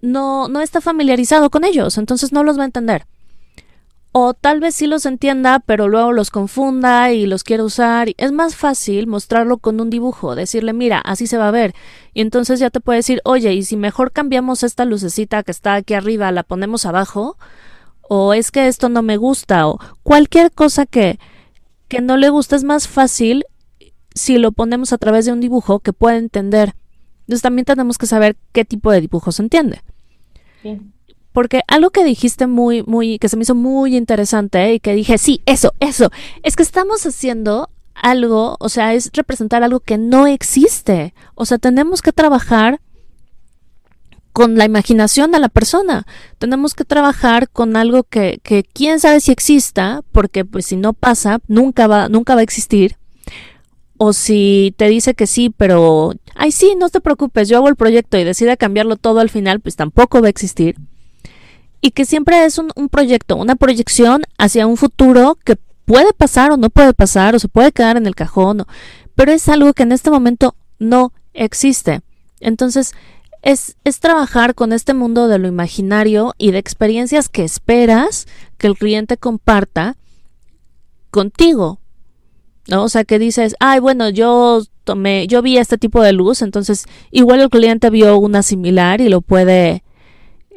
no, 0.00 0.48
no 0.48 0.60
está 0.60 0.80
familiarizado 0.80 1.50
con 1.50 1.64
ellos, 1.64 1.98
entonces 1.98 2.32
no 2.32 2.44
los 2.44 2.58
va 2.58 2.62
a 2.62 2.66
entender. 2.66 3.06
O 4.10 4.32
tal 4.34 4.58
vez 4.60 4.74
sí 4.74 4.86
los 4.86 5.04
entienda, 5.06 5.60
pero 5.60 5.86
luego 5.86 6.12
los 6.12 6.30
confunda 6.30 7.12
y 7.12 7.26
los 7.26 7.44
quiera 7.44 7.62
usar. 7.62 8.08
Es 8.16 8.32
más 8.32 8.56
fácil 8.56 9.06
mostrarlo 9.06 9.58
con 9.58 9.80
un 9.80 9.90
dibujo, 9.90 10.34
decirle, 10.34 10.72
mira, 10.72 10.98
así 10.98 11.26
se 11.26 11.36
va 11.36 11.48
a 11.48 11.52
ver. 11.52 11.74
Y 12.14 12.22
entonces 12.22 12.58
ya 12.58 12.70
te 12.70 12.80
puede 12.80 12.98
decir, 12.98 13.20
oye, 13.24 13.52
¿y 13.52 13.62
si 13.62 13.76
mejor 13.76 14.12
cambiamos 14.12 14.62
esta 14.62 14.84
lucecita 14.84 15.42
que 15.42 15.52
está 15.52 15.74
aquí 15.74 15.94
arriba, 15.94 16.32
la 16.32 16.42
ponemos 16.42 16.86
abajo? 16.86 17.36
O 18.00 18.32
es 18.32 18.50
que 18.50 18.66
esto 18.66 18.88
no 18.88 19.02
me 19.02 19.18
gusta, 19.18 19.68
o 19.68 19.78
cualquier 20.02 20.50
cosa 20.52 20.86
que, 20.86 21.18
que 21.88 22.00
no 22.00 22.16
le 22.16 22.30
gusta 22.30 22.56
es 22.56 22.64
más 22.64 22.88
fácil 22.88 23.44
si 24.14 24.38
lo 24.38 24.52
ponemos 24.52 24.92
a 24.92 24.98
través 24.98 25.26
de 25.26 25.32
un 25.32 25.40
dibujo 25.40 25.80
que 25.80 25.92
pueda 25.92 26.16
entender. 26.16 26.74
Entonces 27.20 27.42
también 27.42 27.66
tenemos 27.66 27.98
que 27.98 28.06
saber 28.06 28.36
qué 28.52 28.64
tipo 28.64 28.90
de 28.90 29.02
dibujo 29.02 29.32
se 29.32 29.42
entiende. 29.42 29.82
Porque 31.38 31.62
algo 31.68 31.90
que 31.90 32.02
dijiste 32.02 32.48
muy, 32.48 32.82
muy, 32.82 33.20
que 33.20 33.28
se 33.28 33.36
me 33.36 33.44
hizo 33.44 33.54
muy 33.54 33.96
interesante 33.96 34.74
y 34.74 34.80
que 34.80 34.92
dije, 34.92 35.18
sí, 35.18 35.40
eso, 35.46 35.72
eso, 35.78 36.10
es 36.42 36.56
que 36.56 36.64
estamos 36.64 37.06
haciendo 37.06 37.70
algo, 37.94 38.56
o 38.58 38.68
sea, 38.68 38.92
es 38.94 39.08
representar 39.12 39.62
algo 39.62 39.78
que 39.78 39.98
no 39.98 40.26
existe. 40.26 41.14
O 41.36 41.46
sea, 41.46 41.58
tenemos 41.58 42.02
que 42.02 42.12
trabajar 42.12 42.80
con 44.32 44.58
la 44.58 44.64
imaginación 44.64 45.30
de 45.30 45.38
la 45.38 45.48
persona. 45.48 46.08
Tenemos 46.38 46.74
que 46.74 46.84
trabajar 46.84 47.48
con 47.48 47.76
algo 47.76 48.02
que, 48.02 48.40
que 48.42 48.64
quién 48.64 48.98
sabe 48.98 49.20
si 49.20 49.30
exista, 49.30 50.02
porque 50.10 50.44
pues 50.44 50.66
si 50.66 50.74
no 50.74 50.92
pasa, 50.92 51.38
nunca 51.46 51.86
va, 51.86 52.08
nunca 52.08 52.34
va 52.34 52.40
a 52.40 52.42
existir 52.42 52.96
o 53.96 54.12
si 54.12 54.74
te 54.76 54.88
dice 54.88 55.14
que 55.14 55.28
sí, 55.28 55.54
pero, 55.56 56.14
ay, 56.34 56.50
sí, 56.50 56.74
no 56.76 56.88
te 56.88 57.00
preocupes, 57.00 57.48
yo 57.48 57.58
hago 57.58 57.68
el 57.68 57.76
proyecto 57.76 58.18
y 58.18 58.24
decide 58.24 58.56
cambiarlo 58.56 58.96
todo 58.96 59.20
al 59.20 59.30
final, 59.30 59.60
pues 59.60 59.76
tampoco 59.76 60.20
va 60.20 60.26
a 60.26 60.30
existir. 60.30 60.76
Y 61.80 61.92
que 61.92 62.04
siempre 62.04 62.44
es 62.44 62.58
un, 62.58 62.88
proyecto, 62.88 63.36
una 63.36 63.56
proyección 63.56 64.22
hacia 64.36 64.66
un 64.66 64.76
futuro 64.76 65.38
que 65.44 65.56
puede 65.84 66.12
pasar 66.12 66.50
o 66.50 66.56
no 66.56 66.70
puede 66.70 66.92
pasar, 66.92 67.34
o 67.34 67.38
se 67.38 67.48
puede 67.48 67.72
quedar 67.72 67.96
en 67.96 68.06
el 68.06 68.14
cajón, 68.14 68.64
pero 69.14 69.32
es 69.32 69.48
algo 69.48 69.72
que 69.72 69.84
en 69.84 69.92
este 69.92 70.10
momento 70.10 70.54
no 70.78 71.12
existe. 71.34 72.00
Entonces, 72.40 72.92
es, 73.42 73.76
es 73.84 74.00
trabajar 74.00 74.54
con 74.54 74.72
este 74.72 74.94
mundo 74.94 75.28
de 75.28 75.38
lo 75.38 75.48
imaginario 75.48 76.34
y 76.38 76.50
de 76.50 76.58
experiencias 76.58 77.28
que 77.28 77.44
esperas 77.44 78.26
que 78.58 78.66
el 78.66 78.76
cliente 78.76 79.16
comparta 79.16 79.96
contigo, 81.10 81.80
¿no? 82.66 82.84
O 82.84 82.88
sea, 82.88 83.04
que 83.04 83.18
dices, 83.18 83.54
ay, 83.60 83.80
bueno, 83.80 84.08
yo 84.08 84.62
tomé, 84.84 85.26
yo 85.26 85.42
vi 85.42 85.58
este 85.58 85.78
tipo 85.78 86.02
de 86.02 86.12
luz, 86.12 86.42
entonces 86.42 86.86
igual 87.10 87.40
el 87.40 87.50
cliente 87.50 87.90
vio 87.90 88.18
una 88.18 88.42
similar 88.42 89.00
y 89.00 89.08
lo 89.08 89.20
puede, 89.20 89.82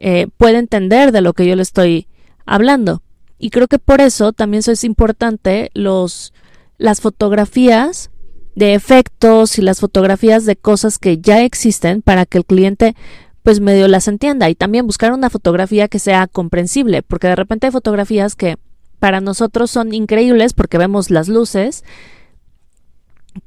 eh, 0.03 0.27
puede 0.35 0.57
entender 0.57 1.11
de 1.11 1.21
lo 1.21 1.33
que 1.33 1.45
yo 1.45 1.55
le 1.55 1.61
estoy 1.61 2.07
hablando. 2.47 3.03
Y 3.37 3.51
creo 3.51 3.67
que 3.67 3.77
por 3.77 4.01
eso 4.01 4.33
también 4.33 4.63
es 4.65 4.83
importante 4.83 5.69
los, 5.75 6.33
las 6.79 7.01
fotografías 7.01 8.09
de 8.55 8.73
efectos 8.73 9.59
y 9.59 9.61
las 9.61 9.79
fotografías 9.79 10.45
de 10.45 10.55
cosas 10.55 10.97
que 10.97 11.19
ya 11.19 11.43
existen 11.43 12.01
para 12.01 12.25
que 12.25 12.39
el 12.39 12.45
cliente 12.45 12.95
pues 13.43 13.59
medio 13.59 13.87
las 13.87 14.07
entienda 14.07 14.49
y 14.49 14.55
también 14.55 14.87
buscar 14.87 15.13
una 15.13 15.29
fotografía 15.29 15.87
que 15.87 15.99
sea 15.99 16.25
comprensible, 16.27 17.03
porque 17.03 17.27
de 17.27 17.35
repente 17.35 17.67
hay 17.67 17.71
fotografías 17.71 18.35
que 18.35 18.57
para 18.99 19.21
nosotros 19.21 19.69
son 19.69 19.93
increíbles 19.93 20.53
porque 20.53 20.79
vemos 20.79 21.11
las 21.11 21.27
luces, 21.27 21.83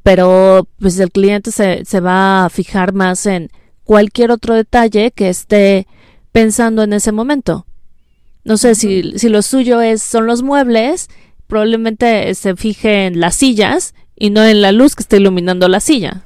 pero 0.04 0.68
pues 0.78 0.98
el 1.00 1.10
cliente 1.10 1.50
se, 1.50 1.84
se 1.84 2.00
va 2.00 2.44
a 2.44 2.48
fijar 2.48 2.92
más 2.92 3.26
en 3.26 3.50
cualquier 3.82 4.30
otro 4.30 4.54
detalle 4.54 5.10
que 5.10 5.28
esté 5.28 5.86
pensando 6.34 6.82
en 6.82 6.92
ese 6.92 7.12
momento. 7.12 7.64
No 8.42 8.56
sé 8.56 8.74
si, 8.74 9.16
si 9.20 9.28
lo 9.28 9.40
suyo 9.40 9.80
es, 9.80 10.02
son 10.02 10.26
los 10.26 10.42
muebles, 10.42 11.08
probablemente 11.46 12.34
se 12.34 12.56
fije 12.56 13.06
en 13.06 13.20
las 13.20 13.36
sillas 13.36 13.94
y 14.16 14.30
no 14.30 14.44
en 14.44 14.60
la 14.60 14.72
luz 14.72 14.96
que 14.96 15.04
está 15.04 15.16
iluminando 15.16 15.68
la 15.68 15.78
silla. 15.78 16.22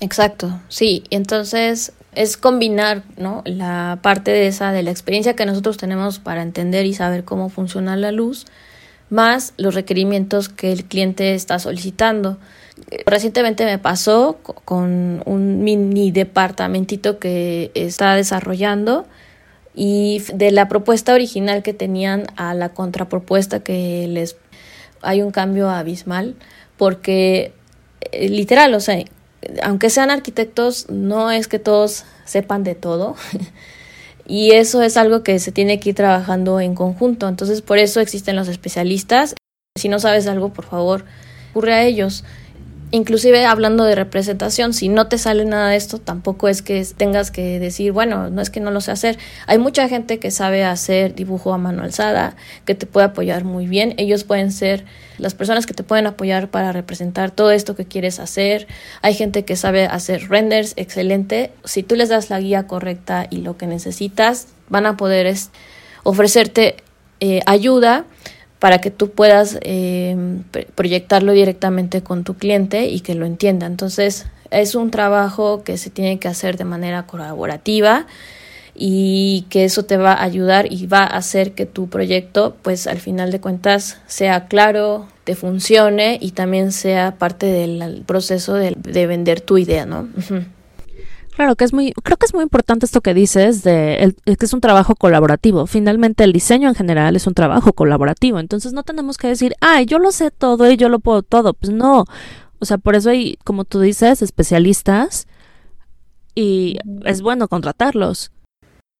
Exacto, 0.00 0.58
sí. 0.70 1.04
Entonces 1.10 1.92
es 2.14 2.38
combinar, 2.38 3.02
¿no? 3.18 3.42
La 3.44 3.98
parte 4.00 4.30
de 4.30 4.46
esa 4.46 4.72
de 4.72 4.82
la 4.82 4.92
experiencia 4.92 5.36
que 5.36 5.44
nosotros 5.44 5.76
tenemos 5.76 6.20
para 6.20 6.40
entender 6.40 6.86
y 6.86 6.94
saber 6.94 7.24
cómo 7.24 7.50
funciona 7.50 7.98
la 7.98 8.12
luz, 8.12 8.46
más 9.10 9.52
los 9.58 9.74
requerimientos 9.74 10.48
que 10.48 10.72
el 10.72 10.86
cliente 10.86 11.34
está 11.34 11.58
solicitando. 11.58 12.38
Recientemente 13.04 13.66
me 13.66 13.76
pasó 13.76 14.38
con 14.42 15.22
un 15.26 15.62
mini 15.62 16.12
departamentito 16.12 17.18
que 17.18 17.70
está 17.74 18.14
desarrollando 18.14 19.06
y 19.74 20.22
de 20.34 20.50
la 20.50 20.68
propuesta 20.68 21.14
original 21.14 21.62
que 21.62 21.74
tenían 21.74 22.26
a 22.36 22.54
la 22.54 22.70
contrapropuesta 22.70 23.60
que 23.60 24.06
les 24.08 24.36
hay 25.02 25.22
un 25.22 25.30
cambio 25.30 25.70
abismal 25.70 26.36
porque 26.76 27.52
eh, 28.12 28.28
literal, 28.28 28.74
o 28.74 28.80
sea, 28.80 29.02
aunque 29.62 29.90
sean 29.90 30.10
arquitectos, 30.10 30.88
no 30.88 31.30
es 31.30 31.48
que 31.48 31.58
todos 31.58 32.04
sepan 32.24 32.64
de 32.64 32.74
todo. 32.74 33.16
y 34.26 34.52
eso 34.52 34.82
es 34.82 34.96
algo 34.96 35.22
que 35.22 35.38
se 35.38 35.52
tiene 35.52 35.80
que 35.80 35.90
ir 35.90 35.94
trabajando 35.94 36.60
en 36.60 36.74
conjunto. 36.74 37.28
Entonces, 37.28 37.62
por 37.62 37.78
eso 37.78 38.00
existen 38.00 38.36
los 38.36 38.48
especialistas. 38.48 39.34
Si 39.76 39.88
no 39.88 39.98
sabes 39.98 40.26
algo, 40.26 40.52
por 40.52 40.64
favor, 40.66 41.04
ocurre 41.50 41.74
a 41.74 41.84
ellos. 41.84 42.24
Inclusive 42.92 43.44
hablando 43.44 43.84
de 43.84 43.94
representación, 43.94 44.74
si 44.74 44.88
no 44.88 45.06
te 45.06 45.16
sale 45.16 45.44
nada 45.44 45.68
de 45.68 45.76
esto, 45.76 45.98
tampoco 45.98 46.48
es 46.48 46.60
que 46.60 46.84
tengas 46.96 47.30
que 47.30 47.60
decir, 47.60 47.92
bueno, 47.92 48.30
no 48.30 48.42
es 48.42 48.50
que 48.50 48.58
no 48.58 48.72
lo 48.72 48.80
sé 48.80 48.90
hacer. 48.90 49.16
Hay 49.46 49.58
mucha 49.58 49.88
gente 49.88 50.18
que 50.18 50.32
sabe 50.32 50.64
hacer 50.64 51.14
dibujo 51.14 51.54
a 51.54 51.58
mano 51.58 51.84
alzada, 51.84 52.34
que 52.64 52.74
te 52.74 52.86
puede 52.86 53.06
apoyar 53.06 53.44
muy 53.44 53.68
bien. 53.68 53.94
Ellos 53.96 54.24
pueden 54.24 54.50
ser 54.50 54.84
las 55.18 55.34
personas 55.34 55.66
que 55.66 55.74
te 55.74 55.84
pueden 55.84 56.08
apoyar 56.08 56.48
para 56.48 56.72
representar 56.72 57.30
todo 57.30 57.52
esto 57.52 57.76
que 57.76 57.84
quieres 57.84 58.18
hacer. 58.18 58.66
Hay 59.02 59.14
gente 59.14 59.44
que 59.44 59.54
sabe 59.54 59.84
hacer 59.84 60.28
renders 60.28 60.72
excelente. 60.76 61.52
Si 61.64 61.84
tú 61.84 61.94
les 61.94 62.08
das 62.08 62.28
la 62.28 62.40
guía 62.40 62.66
correcta 62.66 63.28
y 63.30 63.42
lo 63.42 63.56
que 63.56 63.68
necesitas, 63.68 64.48
van 64.68 64.86
a 64.86 64.96
poder 64.96 65.32
ofrecerte 66.02 66.76
eh, 67.20 67.40
ayuda 67.46 68.04
para 68.60 68.78
que 68.78 68.90
tú 68.90 69.10
puedas 69.10 69.58
eh, 69.62 70.16
proyectarlo 70.76 71.32
directamente 71.32 72.02
con 72.02 72.22
tu 72.22 72.34
cliente 72.34 72.86
y 72.86 73.00
que 73.00 73.14
lo 73.14 73.26
entienda. 73.26 73.66
Entonces, 73.66 74.26
es 74.50 74.74
un 74.74 74.90
trabajo 74.90 75.64
que 75.64 75.78
se 75.78 75.90
tiene 75.90 76.18
que 76.18 76.28
hacer 76.28 76.56
de 76.58 76.64
manera 76.64 77.06
colaborativa 77.06 78.06
y 78.74 79.46
que 79.48 79.64
eso 79.64 79.84
te 79.84 79.96
va 79.96 80.12
a 80.12 80.22
ayudar 80.22 80.72
y 80.72 80.86
va 80.86 81.00
a 81.00 81.16
hacer 81.16 81.52
que 81.52 81.66
tu 81.66 81.88
proyecto, 81.88 82.56
pues 82.62 82.86
al 82.86 82.98
final 82.98 83.32
de 83.32 83.40
cuentas, 83.40 83.98
sea 84.06 84.46
claro, 84.46 85.08
te 85.24 85.34
funcione 85.34 86.18
y 86.20 86.32
también 86.32 86.70
sea 86.70 87.16
parte 87.16 87.46
del 87.46 88.02
proceso 88.06 88.54
de, 88.54 89.06
vender 89.06 89.40
tu 89.40 89.58
idea, 89.58 89.86
¿no? 89.86 90.08
Claro 91.34 91.56
que 91.56 91.64
es 91.64 91.72
muy, 91.72 91.92
creo 92.02 92.16
que 92.16 92.26
es 92.26 92.34
muy 92.34 92.42
importante 92.42 92.84
esto 92.84 93.00
que 93.00 93.14
dices 93.14 93.62
de 93.62 94.14
que 94.24 94.44
es 94.44 94.52
un 94.52 94.60
trabajo 94.60 94.94
colaborativo. 94.94 95.66
Finalmente 95.66 96.24
el 96.24 96.32
diseño 96.32 96.68
en 96.68 96.74
general 96.74 97.16
es 97.16 97.26
un 97.26 97.34
trabajo 97.34 97.72
colaborativo. 97.72 98.38
Entonces 98.40 98.72
no 98.72 98.82
tenemos 98.82 99.16
que 99.16 99.28
decir, 99.28 99.54
ay, 99.60 99.86
yo 99.86 99.98
lo 99.98 100.12
sé 100.12 100.30
todo 100.30 100.70
y 100.70 100.76
yo 100.76 100.88
lo 100.88 100.98
puedo 100.98 101.22
todo. 101.22 101.54
Pues 101.54 101.72
no. 101.72 102.04
O 102.58 102.64
sea, 102.66 102.76
por 102.76 102.94
eso 102.94 103.10
hay, 103.10 103.38
como 103.44 103.64
tú 103.64 103.80
dices, 103.80 104.20
especialistas 104.22 105.26
y 106.34 106.78
es 107.04 107.22
bueno 107.22 107.48
contratarlos. 107.48 108.32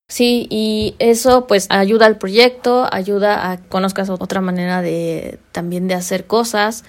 Sí, 0.08 0.46
y 0.50 0.96
eso 0.98 1.46
pues 1.46 1.66
ayuda 1.68 2.06
al 2.06 2.18
proyecto, 2.18 2.88
ayuda 2.90 3.50
a 3.50 3.58
que 3.58 3.68
conozcas 3.68 4.10
otra 4.10 4.40
manera 4.40 4.82
de 4.82 5.38
también 5.52 5.88
de 5.88 5.94
hacer 5.94 6.26
cosas. 6.26 6.84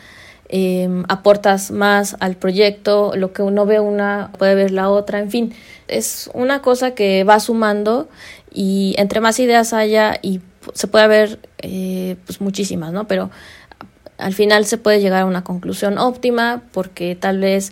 Em, 0.53 1.05
aportas 1.07 1.71
más 1.71 2.17
al 2.19 2.35
proyecto, 2.35 3.13
lo 3.15 3.31
que 3.31 3.41
uno 3.41 3.65
ve 3.65 3.79
una 3.79 4.31
puede 4.37 4.53
ver 4.53 4.71
la 4.71 4.89
otra, 4.89 5.19
en 5.19 5.31
fin, 5.31 5.53
es 5.87 6.29
una 6.33 6.61
cosa 6.61 6.91
que 6.91 7.23
va 7.23 7.39
sumando 7.39 8.09
y 8.51 8.93
entre 8.97 9.21
más 9.21 9.39
ideas 9.39 9.71
haya 9.71 10.19
y 10.21 10.41
se 10.73 10.87
puede 10.87 11.07
ver 11.07 11.39
eh, 11.59 12.17
pues 12.25 12.41
muchísimas, 12.41 12.91
¿no? 12.91 13.07
Pero 13.07 13.31
al 14.17 14.33
final 14.33 14.65
se 14.65 14.77
puede 14.77 14.99
llegar 14.99 15.21
a 15.21 15.25
una 15.25 15.45
conclusión 15.45 15.97
óptima 15.97 16.63
porque 16.73 17.15
tal 17.15 17.39
vez 17.39 17.69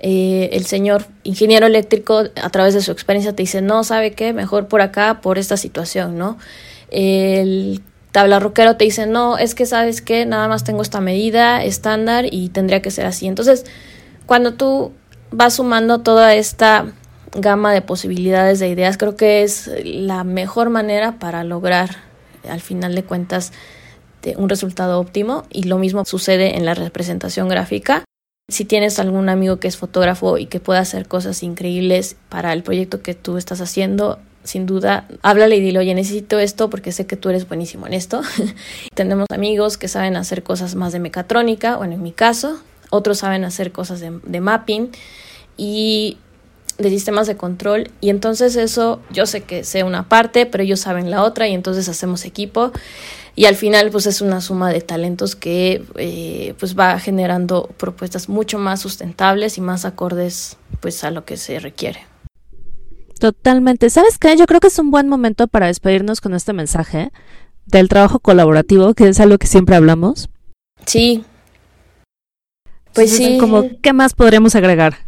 eh, 0.00 0.48
el 0.50 0.66
señor 0.66 1.06
ingeniero 1.22 1.66
eléctrico 1.66 2.24
a 2.42 2.50
través 2.50 2.74
de 2.74 2.82
su 2.82 2.90
experiencia 2.90 3.36
te 3.36 3.44
dice, 3.44 3.62
no, 3.62 3.84
¿sabe 3.84 4.14
qué? 4.14 4.32
Mejor 4.32 4.66
por 4.66 4.80
acá, 4.80 5.20
por 5.20 5.38
esta 5.38 5.56
situación, 5.56 6.18
¿no? 6.18 6.38
El 6.90 7.82
tabla 8.16 8.40
roquero 8.40 8.78
te 8.78 8.86
dice, 8.86 9.06
no, 9.06 9.36
es 9.36 9.54
que 9.54 9.66
sabes 9.66 10.00
que 10.00 10.24
nada 10.24 10.48
más 10.48 10.64
tengo 10.64 10.80
esta 10.80 11.02
medida 11.02 11.62
estándar 11.62 12.24
y 12.32 12.48
tendría 12.48 12.80
que 12.80 12.90
ser 12.90 13.04
así. 13.04 13.26
Entonces, 13.26 13.66
cuando 14.24 14.54
tú 14.54 14.92
vas 15.30 15.56
sumando 15.56 15.98
toda 15.98 16.34
esta 16.34 16.86
gama 17.34 17.74
de 17.74 17.82
posibilidades 17.82 18.58
de 18.58 18.70
ideas, 18.70 18.96
creo 18.96 19.16
que 19.16 19.42
es 19.42 19.70
la 19.84 20.24
mejor 20.24 20.70
manera 20.70 21.18
para 21.18 21.44
lograr, 21.44 21.96
al 22.48 22.62
final 22.62 22.94
de 22.94 23.04
cuentas, 23.04 23.52
un 24.38 24.48
resultado 24.48 24.98
óptimo 24.98 25.44
y 25.52 25.64
lo 25.64 25.76
mismo 25.76 26.02
sucede 26.06 26.56
en 26.56 26.64
la 26.64 26.72
representación 26.72 27.50
gráfica. 27.50 28.02
Si 28.48 28.64
tienes 28.64 28.98
algún 28.98 29.28
amigo 29.28 29.58
que 29.58 29.68
es 29.68 29.76
fotógrafo 29.76 30.38
y 30.38 30.46
que 30.46 30.58
pueda 30.58 30.80
hacer 30.80 31.06
cosas 31.06 31.42
increíbles 31.42 32.16
para 32.30 32.54
el 32.54 32.62
proyecto 32.62 33.02
que 33.02 33.12
tú 33.12 33.36
estás 33.36 33.60
haciendo, 33.60 34.20
sin 34.46 34.66
duda, 34.66 35.06
háblale 35.22 35.56
y 35.56 35.60
dile, 35.60 35.78
oye, 35.78 35.94
necesito 35.94 36.38
esto 36.38 36.70
porque 36.70 36.92
sé 36.92 37.06
que 37.06 37.16
tú 37.16 37.28
eres 37.28 37.48
buenísimo 37.48 37.86
en 37.86 37.92
esto. 37.92 38.22
Tenemos 38.94 39.26
amigos 39.30 39.76
que 39.76 39.88
saben 39.88 40.16
hacer 40.16 40.42
cosas 40.42 40.74
más 40.74 40.92
de 40.92 41.00
mecatrónica, 41.00 41.76
bueno, 41.76 41.94
en 41.94 42.02
mi 42.02 42.12
caso, 42.12 42.60
otros 42.90 43.18
saben 43.18 43.44
hacer 43.44 43.72
cosas 43.72 44.00
de, 44.00 44.18
de 44.24 44.40
mapping 44.40 44.90
y 45.56 46.18
de 46.78 46.90
sistemas 46.90 47.26
de 47.26 47.36
control 47.36 47.90
y 48.00 48.10
entonces 48.10 48.54
eso 48.56 49.00
yo 49.10 49.24
sé 49.24 49.42
que 49.42 49.64
sé 49.64 49.82
una 49.82 50.08
parte 50.10 50.44
pero 50.44 50.62
ellos 50.62 50.80
saben 50.80 51.10
la 51.10 51.22
otra 51.22 51.48
y 51.48 51.54
entonces 51.54 51.88
hacemos 51.88 52.26
equipo 52.26 52.70
y 53.34 53.44
al 53.44 53.54
final 53.54 53.90
pues 53.90 54.06
es 54.06 54.20
una 54.20 54.40
suma 54.40 54.70
de 54.70 54.80
talentos 54.80 55.36
que 55.36 55.84
eh, 55.96 56.54
pues 56.58 56.76
va 56.76 56.98
generando 56.98 57.70
propuestas 57.76 58.28
mucho 58.28 58.58
más 58.58 58.80
sustentables 58.80 59.58
y 59.58 59.60
más 59.60 59.84
acordes 59.84 60.56
pues 60.80 61.04
a 61.04 61.10
lo 61.10 61.24
que 61.24 61.36
se 61.36 61.58
requiere. 61.60 62.00
Totalmente. 63.18 63.90
¿Sabes 63.90 64.18
qué? 64.18 64.36
Yo 64.36 64.46
creo 64.46 64.60
que 64.60 64.66
es 64.68 64.78
un 64.78 64.90
buen 64.90 65.08
momento 65.08 65.48
para 65.48 65.66
despedirnos 65.66 66.20
con 66.20 66.34
este 66.34 66.52
mensaje 66.52 67.10
del 67.64 67.88
trabajo 67.88 68.18
colaborativo, 68.18 68.94
que 68.94 69.08
es 69.08 69.20
algo 69.20 69.38
que 69.38 69.46
siempre 69.46 69.76
hablamos. 69.76 70.28
Sí. 70.84 71.24
Pues 72.92 73.16
sí. 73.16 73.38
Como, 73.38 73.64
¿qué 73.82 73.92
más 73.92 74.14
podríamos 74.14 74.54
agregar? 74.54 74.98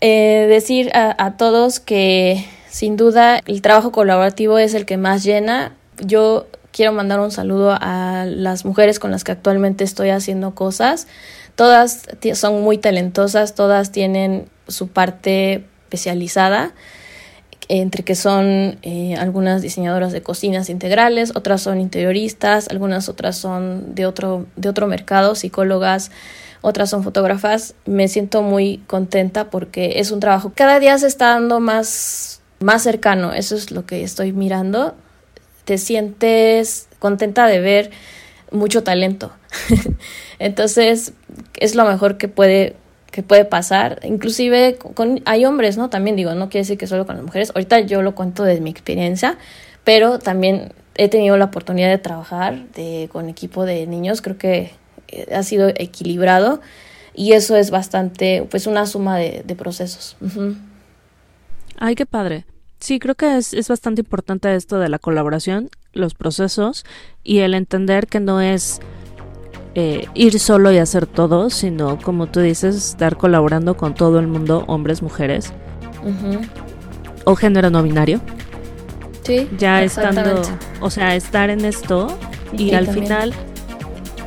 Eh, 0.00 0.46
decir 0.48 0.90
a, 0.94 1.14
a 1.24 1.36
todos 1.36 1.78
que 1.78 2.44
sin 2.68 2.96
duda 2.96 3.40
el 3.46 3.62
trabajo 3.62 3.92
colaborativo 3.92 4.58
es 4.58 4.74
el 4.74 4.84
que 4.84 4.96
más 4.96 5.22
llena. 5.22 5.76
Yo 6.04 6.46
quiero 6.72 6.92
mandar 6.92 7.20
un 7.20 7.30
saludo 7.30 7.76
a 7.80 8.24
las 8.26 8.64
mujeres 8.64 8.98
con 8.98 9.12
las 9.12 9.22
que 9.22 9.32
actualmente 9.32 9.84
estoy 9.84 10.10
haciendo 10.10 10.54
cosas. 10.54 11.06
Todas 11.54 12.08
son 12.34 12.62
muy 12.62 12.78
talentosas, 12.78 13.54
todas 13.54 13.92
tienen 13.92 14.48
su 14.66 14.88
parte 14.88 15.66
especializada, 15.92 16.72
entre 17.68 18.02
que 18.02 18.14
son 18.14 18.78
eh, 18.82 19.14
algunas 19.18 19.60
diseñadoras 19.60 20.12
de 20.12 20.22
cocinas 20.22 20.70
integrales, 20.70 21.32
otras 21.36 21.60
son 21.60 21.80
interioristas, 21.80 22.68
algunas 22.68 23.08
otras 23.08 23.36
son 23.36 23.94
de 23.94 24.06
otro, 24.06 24.46
de 24.56 24.68
otro 24.70 24.86
mercado, 24.86 25.34
psicólogas, 25.34 26.10
otras 26.62 26.90
son 26.90 27.04
fotógrafas. 27.04 27.74
Me 27.84 28.08
siento 28.08 28.42
muy 28.42 28.78
contenta 28.86 29.50
porque 29.50 29.94
es 29.96 30.10
un 30.10 30.20
trabajo 30.20 30.52
cada 30.54 30.80
día 30.80 30.96
se 30.98 31.06
está 31.06 31.28
dando 31.28 31.60
más, 31.60 32.40
más 32.58 32.82
cercano, 32.82 33.32
eso 33.32 33.54
es 33.54 33.70
lo 33.70 33.84
que 33.84 34.02
estoy 34.02 34.32
mirando. 34.32 34.94
Te 35.64 35.78
sientes 35.78 36.88
contenta 36.98 37.46
de 37.46 37.60
ver 37.60 37.90
mucho 38.50 38.82
talento. 38.82 39.30
Entonces, 40.38 41.12
es 41.54 41.74
lo 41.74 41.84
mejor 41.84 42.16
que 42.16 42.28
puede 42.28 42.76
que 43.12 43.22
puede 43.22 43.44
pasar, 43.44 44.00
inclusive 44.04 44.78
hay 45.26 45.44
hombres, 45.44 45.76
¿no? 45.76 45.90
También 45.90 46.16
digo, 46.16 46.34
no 46.34 46.48
quiere 46.48 46.62
decir 46.62 46.78
que 46.78 46.86
solo 46.86 47.06
con 47.06 47.14
las 47.16 47.24
mujeres, 47.24 47.52
ahorita 47.54 47.80
yo 47.80 48.00
lo 48.00 48.14
cuento 48.14 48.42
desde 48.42 48.62
mi 48.62 48.70
experiencia, 48.70 49.38
pero 49.84 50.18
también 50.18 50.72
he 50.96 51.08
tenido 51.08 51.36
la 51.36 51.44
oportunidad 51.44 51.90
de 51.90 51.98
trabajar 51.98 52.66
de, 52.70 53.10
con 53.12 53.28
equipo 53.28 53.66
de 53.66 53.86
niños, 53.86 54.22
creo 54.22 54.38
que 54.38 54.72
eh, 55.08 55.34
ha 55.34 55.42
sido 55.42 55.68
equilibrado 55.68 56.62
y 57.14 57.32
eso 57.32 57.54
es 57.54 57.70
bastante, 57.70 58.46
pues 58.50 58.66
una 58.66 58.86
suma 58.86 59.18
de, 59.18 59.54
procesos. 59.56 60.16
Ay, 61.76 61.94
qué 61.94 62.06
padre. 62.06 62.46
Sí, 62.80 62.98
creo 62.98 63.14
que 63.14 63.36
es, 63.36 63.52
es 63.52 63.68
bastante 63.68 64.00
importante 64.00 64.54
esto 64.54 64.78
de 64.78 64.88
la 64.88 64.98
colaboración, 64.98 65.68
los 65.92 66.14
procesos 66.14 66.84
y 67.22 67.40
el 67.40 67.52
entender 67.52 68.06
que 68.06 68.20
no 68.20 68.40
es 68.40 68.80
eh, 69.74 70.06
ir 70.14 70.38
solo 70.38 70.72
y 70.72 70.78
hacer 70.78 71.06
todo, 71.06 71.50
sino 71.50 71.98
como 71.98 72.26
tú 72.26 72.40
dices, 72.40 72.76
estar 72.76 73.16
colaborando 73.16 73.76
con 73.76 73.94
todo 73.94 74.18
el 74.18 74.26
mundo, 74.26 74.64
hombres, 74.66 75.02
mujeres 75.02 75.52
o 77.24 77.36
género 77.36 77.70
no 77.70 77.82
binario. 77.82 78.20
Sí. 79.22 79.48
Ya 79.56 79.82
estando, 79.82 80.42
o 80.80 80.90
sea, 80.90 81.14
estar 81.14 81.48
en 81.48 81.64
esto 81.64 82.08
y 82.52 82.74
al 82.74 82.88
final 82.88 83.32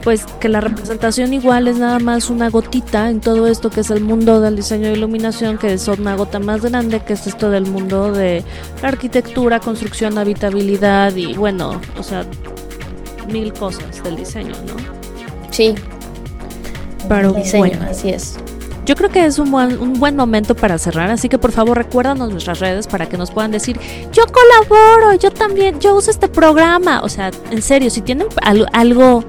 pues 0.06 0.24
que 0.39 0.50
la 0.50 0.62
representación 0.62 1.34
igual 1.34 1.68
es 1.68 1.80
nada 1.80 1.98
más 1.98 2.30
una 2.30 2.52
gotita 2.52 3.10
en 3.10 3.22
todo 3.22 3.48
esto 3.48 3.72
que 3.72 3.80
es 3.80 3.89
el 3.89 4.02
mundo 4.02 4.39
del 4.39 4.56
diseño 4.56 4.89
de 4.89 4.93
iluminación, 4.93 5.58
que 5.58 5.74
es 5.74 5.88
una 5.88 6.16
gota 6.16 6.38
más 6.38 6.62
grande, 6.62 7.00
que 7.00 7.14
es 7.14 7.26
esto 7.26 7.50
del 7.50 7.66
mundo 7.66 8.12
de 8.12 8.43
la 8.84 8.89
arquitectura, 8.89 9.60
construcción, 9.60 10.20
habitabilidad 10.20 11.16
y 11.16 11.34
bueno, 11.34 11.82
o 11.98 12.04
sea, 12.04 12.24
mil 13.32 13.52
cosas 13.52 14.04
del 14.04 14.16
diseño, 14.18 14.54
¿no? 14.68 15.14
Sí. 15.56 15.74
Pero 17.08 17.32
diseño, 17.32 17.80
así 17.89 18.10
es. 18.10 18.38
Yo 18.86 18.95
creo 18.95 19.10
que 19.10 19.26
es 19.26 19.39
un 19.39 19.51
buen, 19.51 19.80
un 19.80 19.93
buen 19.93 20.16
momento 20.16 20.53
para 20.53 20.78
cerrar, 20.78 21.10
así 21.10 21.30
que 21.30 21.38
por 21.38 21.51
favor 21.51 21.78
recuérdanos 21.78 22.30
nuestras 22.30 22.60
redes 22.60 22.88
para 22.88 23.08
que 23.08 23.18
nos 23.18 23.32
puedan 23.32 23.51
decir, 23.51 23.80
yo 24.12 24.26
colaboro, 24.28 25.14
yo 25.16 25.32
también, 25.32 25.80
yo 25.80 25.95
uso 25.95 26.12
este 26.12 26.28
programa. 26.28 27.01
O 27.03 27.10
sea, 27.10 27.32
en 27.51 27.62
serio, 27.62 27.89
si 27.89 28.01
tienen 28.01 28.28
algo 28.74 29.24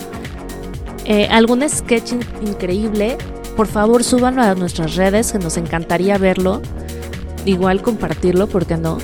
eh, 1.04 1.28
algún 1.30 1.66
sketch 1.68 2.14
increíble, 2.44 3.16
por 3.56 3.68
favor 3.68 4.02
súbanlo 4.02 4.42
a 4.42 4.56
nuestras 4.56 4.96
redes, 4.96 5.30
que 5.30 5.38
nos 5.38 5.56
encantaría 5.56 6.18
verlo. 6.18 6.60
Igual 7.44 7.82
compartirlo, 7.82 8.48
¿por 8.48 8.66
qué 8.66 8.76
no? 8.76 8.98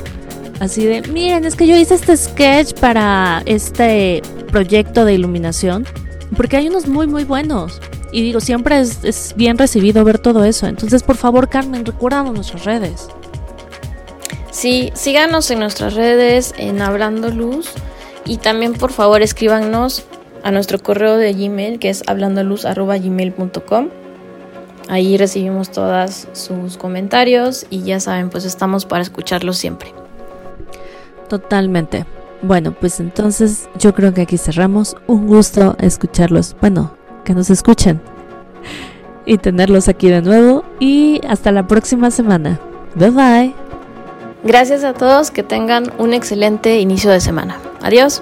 Así 0.58 0.84
de, 0.84 1.02
miren, 1.02 1.44
es 1.44 1.54
que 1.54 1.68
yo 1.68 1.76
hice 1.76 1.94
este 1.94 2.16
sketch 2.16 2.74
para 2.80 3.42
este 3.46 4.22
proyecto 4.50 5.04
de 5.04 5.14
iluminación, 5.14 5.86
porque 6.36 6.56
hay 6.56 6.68
unos 6.68 6.86
muy, 6.86 7.06
muy 7.06 7.24
buenos. 7.24 7.80
Y 8.12 8.22
digo, 8.22 8.40
siempre 8.40 8.78
es, 8.80 9.34
bien 9.36 9.56
recibido 9.58 10.04
ver 10.04 10.18
todo 10.18 10.44
eso. 10.44 10.66
Entonces, 10.66 11.02
por 11.02 11.16
favor, 11.16 11.48
Carmen, 11.48 11.84
recuérdanos 11.84 12.34
nuestras 12.34 12.64
redes. 12.64 13.08
Sí, 14.50 14.90
síganos 14.94 15.50
en 15.50 15.60
nuestras 15.60 15.94
redes, 15.94 16.54
en 16.58 16.82
Hablando 16.82 17.30
Luz. 17.30 17.70
Y 18.24 18.36
también, 18.36 18.74
por 18.74 18.92
favor, 18.92 19.22
escríbanos 19.22 20.04
a 20.42 20.50
nuestro 20.50 20.78
correo 20.78 21.16
de 21.16 21.32
Gmail 21.32 21.78
que 21.78 21.88
es 21.88 22.02
hablandoluz.gmail.com. 22.06 23.88
Ahí 24.88 25.16
recibimos 25.16 25.70
todos 25.70 26.28
sus 26.32 26.76
comentarios 26.76 27.66
y 27.70 27.82
ya 27.82 27.98
saben, 28.00 28.28
pues 28.28 28.44
estamos 28.44 28.84
para 28.84 29.02
escucharlos 29.02 29.56
siempre. 29.56 29.94
Totalmente. 31.28 32.04
Bueno, 32.43 32.72
pues 32.72 32.99
entonces 33.01 33.68
yo 33.78 33.95
creo 33.95 34.12
que 34.12 34.22
aquí 34.22 34.36
cerramos. 34.36 34.97
Un 35.07 35.26
gusto 35.26 35.76
escucharlos. 35.78 36.57
Bueno, 36.61 36.95
que 37.24 37.34
nos 37.34 37.51
escuchen. 37.51 38.01
Y 39.24 39.38
tenerlos 39.38 39.86
aquí 39.86 40.11
de 40.11 40.20
nuevo. 40.20 40.64
Y 40.80 41.20
hasta 41.28 41.53
la 41.53 41.68
próxima 41.68 42.11
semana. 42.11 42.59
Bye 42.97 43.11
bye. 43.11 43.55
Gracias 44.43 44.82
a 44.82 44.95
todos. 44.95 45.30
Que 45.30 45.45
tengan 45.45 45.93
un 45.99 46.12
excelente 46.12 46.80
inicio 46.80 47.09
de 47.09 47.20
semana. 47.20 47.57
Adiós. 47.82 48.20